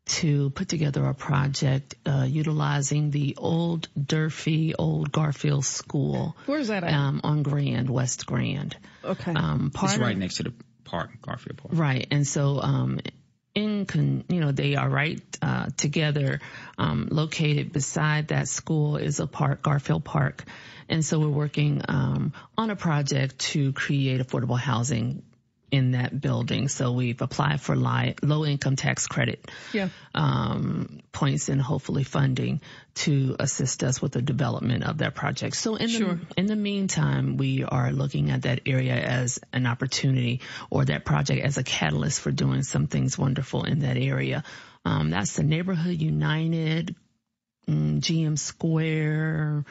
[0.10, 6.36] to put together a project uh, utilizing the old Durfee, old Garfield School.
[6.46, 6.94] Where's that at?
[6.94, 8.76] Um, on Grand, West Grand.
[9.04, 9.34] Okay.
[9.34, 10.54] Um, part It's of- right next to the
[10.84, 11.74] park, Garfield Park.
[11.78, 12.08] Right.
[12.10, 13.00] And so, um,
[13.56, 16.40] in con, you know, they are right, uh, together,
[16.78, 20.44] um, located beside that school is a park, Garfield Park.
[20.88, 25.22] And so we're working, um, on a project to create affordable housing
[25.72, 26.68] in that building.
[26.68, 29.90] So we've applied for li- low income tax credit Yeah.
[30.16, 32.62] um, points and hopefully funding
[32.96, 35.56] to assist us with the development of that project.
[35.56, 36.16] So in Sure.
[36.16, 41.06] the in the meantime, we are looking at that area as an opportunity or that
[41.06, 44.44] project as a catalyst for doing some things wonderful in that area.
[44.86, 46.96] Um, that's the Neighborhood United,
[47.68, 49.66] mm, GM Square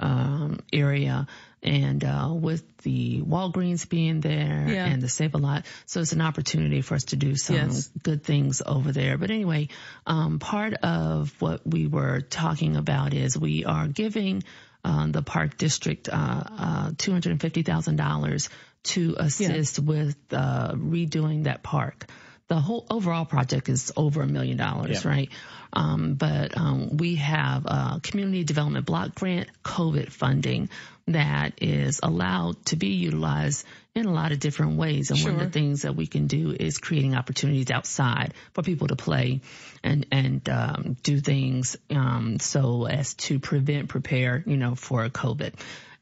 [0.00, 1.26] um, area,
[1.64, 4.86] and uh, with the Walgreens being there Yeah.
[4.86, 7.90] and the Save a Lot, so it's an opportunity for us to do some Yes.
[8.02, 9.16] good things over there.
[9.18, 9.68] But anyway,
[10.06, 14.42] um, part of what we were talking about is we are giving
[14.84, 18.50] um, the park district uh, uh, two hundred and fifty thousand dollars
[18.84, 22.06] to assist with uh, redoing that park.
[22.48, 25.10] The whole overall project is over a million dollars, Yeah.
[25.10, 25.30] right?
[25.72, 30.68] Um, but um, we have a community development block grant COVID funding
[31.06, 35.10] that is allowed to be utilized in a lot of different ways.
[35.10, 38.88] And one of the things that we can do is creating opportunities outside for people
[38.88, 39.42] to play
[39.82, 45.54] and and um, do things um, so as to prevent, prepare, you know, for COVID.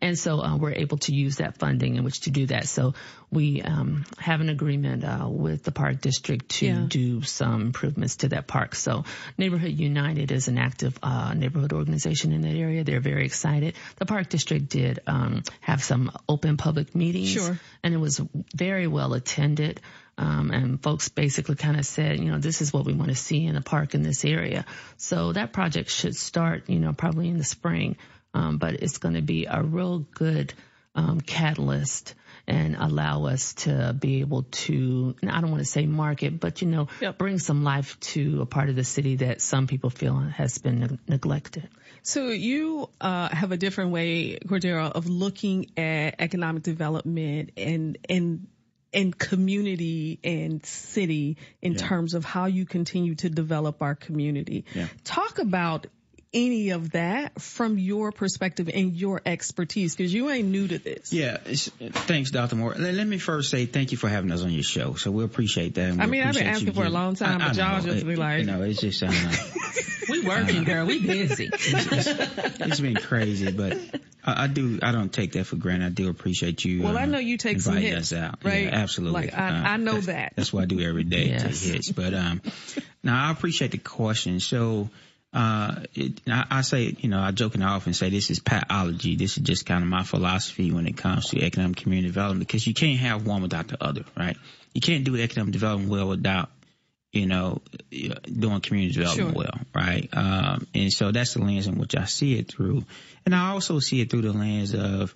[0.02, 2.66] And so uh, we're able to use that funding in which to do that.
[2.66, 2.94] So
[3.30, 6.86] we um, have an agreement uh, with the park district to Yeah.
[6.88, 8.74] do some improvements to that park.
[8.74, 9.04] So
[9.38, 12.82] Neighborhood United is an active uh, neighborhood organization in that area.
[12.82, 13.74] They're very excited.
[13.96, 17.58] The park district did um, have some open public meetings, Sure.
[17.84, 18.20] and it was
[18.54, 19.80] very well attended.
[20.18, 23.16] Um, and folks basically kind of said, you know, this is what we want to
[23.16, 24.66] see in a park in this area.
[24.98, 27.96] So that project should start, you know, probably in the spring.
[28.34, 30.54] Um, but it's going to be a real good
[30.94, 32.14] um, catalyst
[32.46, 36.68] and allow us to be able to, I don't want to say market, but you
[36.68, 37.18] know, yep.
[37.18, 40.80] bring some life to a part of the city that some people feel has been
[40.80, 41.68] ne- neglected.
[42.02, 48.48] So you uh, have a different way, Cordaryl, of looking at economic development and and
[48.92, 51.78] and community and city in yeah.
[51.78, 54.64] terms of how you continue to develop our community.
[54.74, 54.88] Yeah.
[55.04, 55.86] Talk about
[56.34, 61.12] any of that from your perspective and your expertise because you ain't new to this.
[61.12, 62.56] Yeah, thanks, Dr.
[62.56, 62.74] Moore.
[62.78, 64.94] Let, let, me first say thank you for having us on your show.
[64.94, 65.98] So we appreciate that.
[66.00, 68.40] I mean, I've been asking for a long time, I, but y'all just be like,
[68.40, 69.02] you know, it's just.
[69.02, 69.12] Uh,
[70.08, 70.86] we working, uh, girl.
[70.86, 71.50] We busy.
[71.52, 71.72] It's,
[72.08, 73.78] it's, it's been crazy, but
[74.24, 74.78] I, I, do.
[74.82, 75.86] I don't take that for granted.
[75.86, 76.82] I do appreciate you.
[76.82, 78.44] Well, uh, I know you take some hits, out.
[78.44, 78.64] right?
[78.64, 79.22] Yeah, absolutely.
[79.22, 80.32] Like I, uh, I know that.
[80.36, 81.28] That's what I do every day.
[81.28, 81.42] yes.
[81.42, 82.40] Take hits, but um,
[83.02, 84.40] now I appreciate the question.
[84.40, 84.88] So
[85.32, 88.40] uh, it, I, I, say, you know, I joke and I often say this is
[88.40, 89.16] patology.
[89.16, 92.66] This is just kind of my philosophy when it comes to economic community development because
[92.66, 94.36] you can't have one without the other, right?
[94.74, 96.50] You can't do economic development well without,
[97.12, 99.44] you know, doing community development sure.
[99.44, 100.08] well, right?
[100.12, 102.84] Um, and so that's the lens in which I see it through.
[103.24, 105.14] And I also see it through the lens of,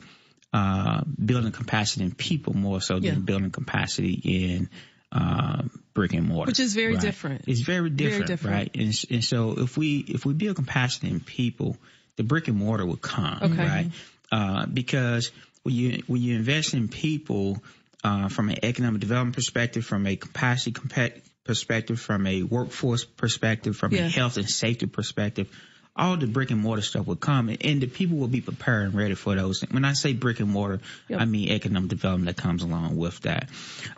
[0.52, 3.10] uh, building capacity in people more so yeah.
[3.12, 4.70] than building capacity in,
[5.12, 7.00] um, brick and mortar, which is very right?
[7.00, 7.44] different.
[7.46, 8.56] It's very different, very different.
[8.56, 8.70] right?
[8.74, 11.76] And, and, so if we if we build compassion in people,
[12.16, 13.56] the brick and mortar will come, okay.
[13.56, 13.90] right?
[14.30, 15.30] Uh, because
[15.62, 17.62] when you when you invest in people
[18.04, 23.76] uh, from an economic development perspective, from a capacity compa- perspective, from a workforce perspective,
[23.76, 24.06] from yeah.
[24.06, 25.48] a health and safety perspective,
[25.96, 28.94] all the brick and mortar stuff will come and the people will be prepared and
[28.94, 29.62] ready for those.
[29.70, 31.20] When I say brick and mortar, yep.
[31.20, 33.48] I mean economic development that comes along with that.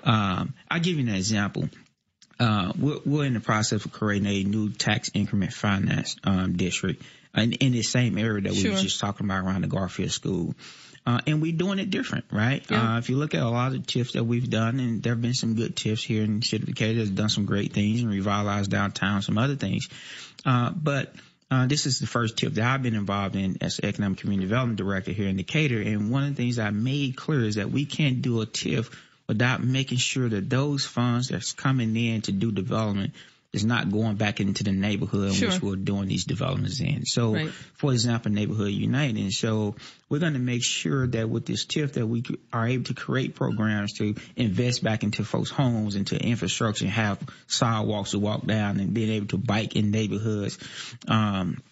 [0.05, 1.69] Um, I'll give you an example.
[2.39, 7.03] Uh, we're, we're, in the process of creating a new tax increment finance um, district
[7.35, 8.73] in, in the same area that we sure.
[8.73, 10.55] were just talking about around the Garfield School.
[11.05, 12.65] Uh, and we're doing it different, right?
[12.71, 12.97] Yeah.
[12.97, 15.23] Uh, if you look at a lot of TIFs that we've done, and there have
[15.23, 18.03] been some good TIFs here in the city of Decatur that's done some great things
[18.03, 19.89] and revitalized downtown, some other things.
[20.45, 21.15] Uh, but
[21.51, 24.79] uh, this is the first TIF that I've been involved in as economic community development
[24.79, 25.81] director here in Decatur.
[25.81, 28.95] And one of the things I made clear is that we can't do a TIF
[29.27, 33.15] without making sure that those funds that's coming in to do development
[33.53, 35.49] is not going back into the neighborhood sure.
[35.49, 37.07] in which we're doing these developments in.
[37.07, 37.51] So, right.
[37.51, 39.17] for example, Neighborhood United.
[39.17, 39.75] And so
[40.11, 43.35] we're going to make sure that with this TIF that we are able to create
[43.35, 48.93] programs to invest back into folks' homes, into infrastructure, have sidewalks to walk down and
[48.93, 50.59] being able to bike in neighborhoods.
[51.09, 51.63] Um,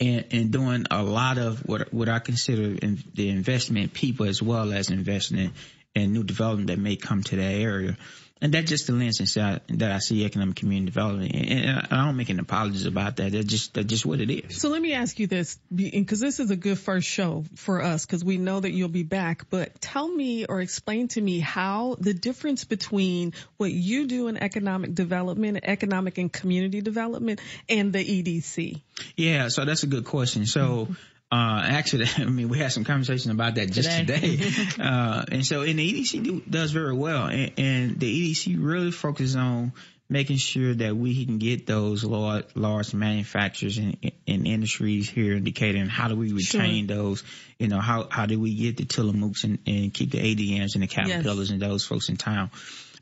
[0.00, 4.42] and, and doing a lot of what what I consider in the investment people as
[4.42, 5.52] well as investing in,
[5.94, 7.96] in new development that may come to that area
[8.44, 11.34] and that's just the lens that I see economic community development.
[11.34, 13.32] And I don't make any apologies about that.
[13.32, 14.60] That's just that's just what it is.
[14.60, 18.04] So let me ask you this, because this is a good first show for us,
[18.04, 19.48] because we know that you'll be back.
[19.48, 24.36] But tell me or explain to me how the difference between what you do in
[24.36, 27.40] economic development, economic and community development,
[27.70, 28.82] and the EDC.
[29.16, 30.44] Yeah, so that's a good question.
[30.44, 30.60] So.
[30.84, 30.92] Mm-hmm
[31.32, 34.36] uh, actually, I mean, we had some conversation about that just today.
[34.36, 34.68] today.
[34.82, 37.26] uh, and so, and the EDC do, does very well.
[37.26, 39.72] And, and, the EDC really focuses on
[40.08, 43.96] making sure that we can get those large, large manufacturers and,
[44.28, 46.96] and industries here in Decatur and how do we retain sure.
[46.96, 47.24] those,
[47.58, 50.82] you know, how, how do we get the Tillamook's and, and keep the ADMs and
[50.82, 51.50] the Caterpillars yes.
[51.50, 52.50] and those folks in town.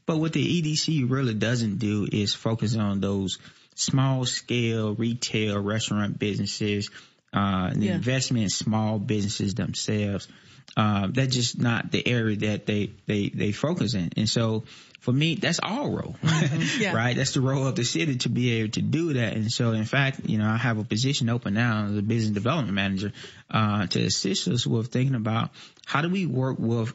[0.06, 3.38] But what the EDC really doesn't do is focus on those
[3.74, 6.90] small scale retail restaurant businesses
[7.32, 7.94] uh, the yeah.
[7.94, 10.28] investment in small businesses themselves.
[10.76, 14.10] Uh, that's just not the area that they, they, they focus in.
[14.16, 14.64] And so
[15.00, 16.80] for me, that's our role, mm-hmm.
[16.80, 16.94] yeah.
[16.94, 17.16] right?
[17.16, 19.34] That's the role of the city to be able to do that.
[19.34, 22.32] And so in fact, you know, I have a position open now as a business
[22.32, 23.12] development manager,
[23.50, 25.50] uh, to assist us with thinking about
[25.84, 26.94] how do we work with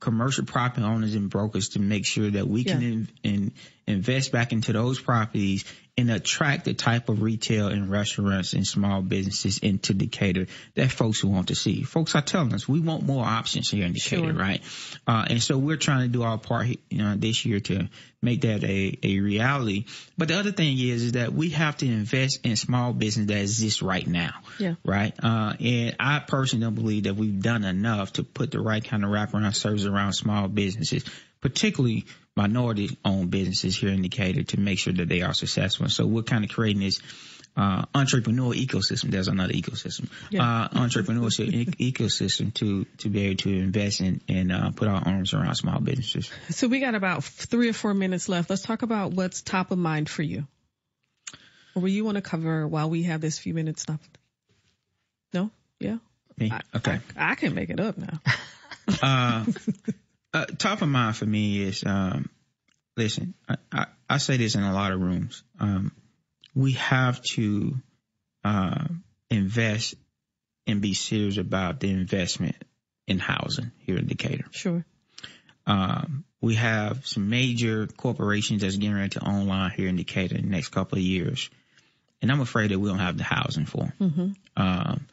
[0.00, 2.74] commercial property owners and brokers to make sure that we yeah.
[2.74, 3.52] can in, in,
[3.86, 5.64] invest back into those properties
[5.98, 11.20] and attract the type of retail and restaurants and small businesses into Decatur that folks
[11.20, 11.84] who want to see.
[11.84, 14.32] Folks are telling us we want more options here in Decatur, sure.
[14.34, 14.62] right?
[15.06, 17.88] Uh, and so we're trying to do our part, you know, this year to
[18.20, 19.86] make that a, a reality.
[20.18, 23.40] But the other thing is, is that we have to invest in small business that
[23.40, 24.34] exists right now.
[24.58, 24.74] Yeah.
[24.84, 25.14] Right.
[25.22, 29.02] Uh, and I personally don't believe that we've done enough to put the right kind
[29.02, 31.04] of wraparound service around small businesses,
[31.40, 32.04] particularly
[32.36, 35.84] minority owned businesses here in Decatur to make sure that they are successful.
[35.84, 37.00] And so we're kind of creating this
[37.56, 39.10] uh, entrepreneur ecosystem.
[39.10, 40.64] There's another ecosystem, yeah.
[40.64, 45.02] uh, entrepreneurship e- ecosystem to, to be able to invest in and, uh, put our
[45.06, 46.30] arms around small businesses.
[46.50, 48.50] So we got about three or four minutes left.
[48.50, 50.46] Let's talk about what's top of mind for you.
[51.74, 54.18] Or will you want to cover while we have this few minutes left?
[55.32, 55.50] No?
[55.80, 55.98] Yeah?
[56.36, 56.50] Me?
[56.52, 56.98] I, okay.
[57.16, 59.44] I, I, can make it up now.
[60.32, 62.28] uh, top of mind for me is, um,
[62.96, 65.42] listen, I, I, I, say this in a lot of rooms.
[65.58, 65.92] Um,
[66.54, 67.74] we have to
[68.44, 68.84] uh,
[69.30, 69.94] invest
[70.66, 72.56] and be serious about the investment
[73.06, 74.46] in housing here in Decatur.
[74.50, 74.84] Sure.
[75.66, 80.42] Um, we have some major corporations that's getting ready to online here in Decatur in
[80.42, 81.50] the next couple of years.
[82.22, 83.92] And I'm afraid that we don't have the housing for them.
[84.00, 84.62] Mm-hmm.
[84.62, 85.06] Um,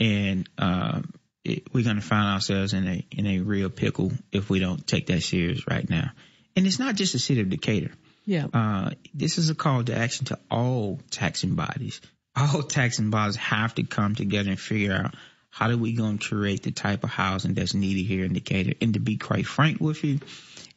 [0.00, 1.12] and um,
[1.48, 4.86] it, we're going to find ourselves in a in a real pickle if we don't
[4.86, 6.10] take that serious right now.
[6.56, 7.92] And it's not just the city of Decatur.
[8.24, 8.46] Yeah.
[8.52, 12.00] Uh, this is a call to action to all taxing bodies.
[12.36, 15.14] All taxing bodies have to come together and figure out
[15.50, 18.74] how are we going to create the type of housing that's needed here in Decatur.
[18.80, 20.20] And to be quite frank with you,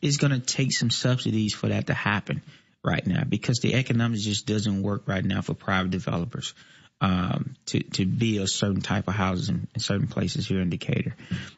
[0.02, 2.42] it's going to take some subsidies for that to happen
[2.84, 6.54] right now because the economics just doesn't work right now for private developers
[7.02, 11.16] um, to to build certain type of houses in, in certain places here in Decatur.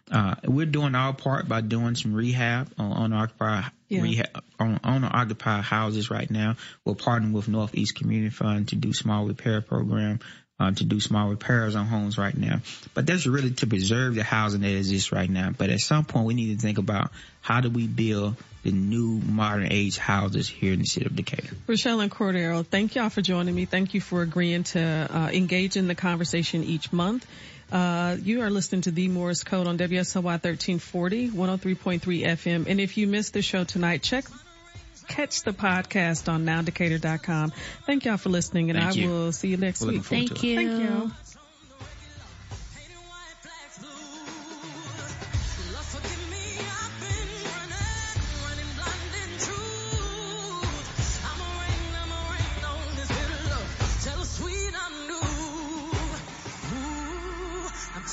[0.10, 4.02] Uh, we're doing our part by doing some rehab on, on occupied Yeah.
[4.02, 6.56] rehab on, on occupied houses right now.
[6.86, 10.20] We're partnering with Northeast Community Fund to do small repair program.
[10.60, 12.62] Uh, to do small repairs on homes right now,
[12.94, 15.50] but that's really to preserve the housing that exists right now.
[15.50, 19.20] But at some point, we need to think about how do we build the new
[19.20, 21.56] modern age houses here in the city of Decatur.
[21.68, 23.66] Richelle and Cordaryl, thank y'all for joining me.
[23.66, 27.28] Thank you for agreeing to uh, engage in the conversation each month.
[27.72, 32.68] Uh, you are listening to the Morris Code on WSLY 1340, 103.3 FM.
[32.68, 34.26] And if you missed the show tonight, check,
[35.14, 37.54] catch the podcast on nowdecatur.com.
[37.86, 39.10] Thank y'all for listening and Thank I you.
[39.10, 40.04] will see you next We're week.
[40.06, 40.56] Thank you.
[40.56, 41.12] Thank you.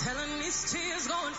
[0.01, 1.35] Telling these tears go and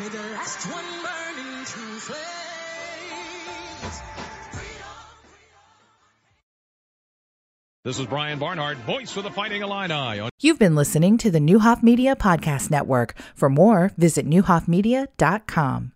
[0.00, 2.24] may the last one burn into flames.
[7.84, 10.20] This is Brian Barnhart, voice for the Fighting Illini.
[10.20, 13.14] On You've been listening to the Neuhoff Media Podcast Network.
[13.34, 15.92] For more, visit neuhoffmedia.com.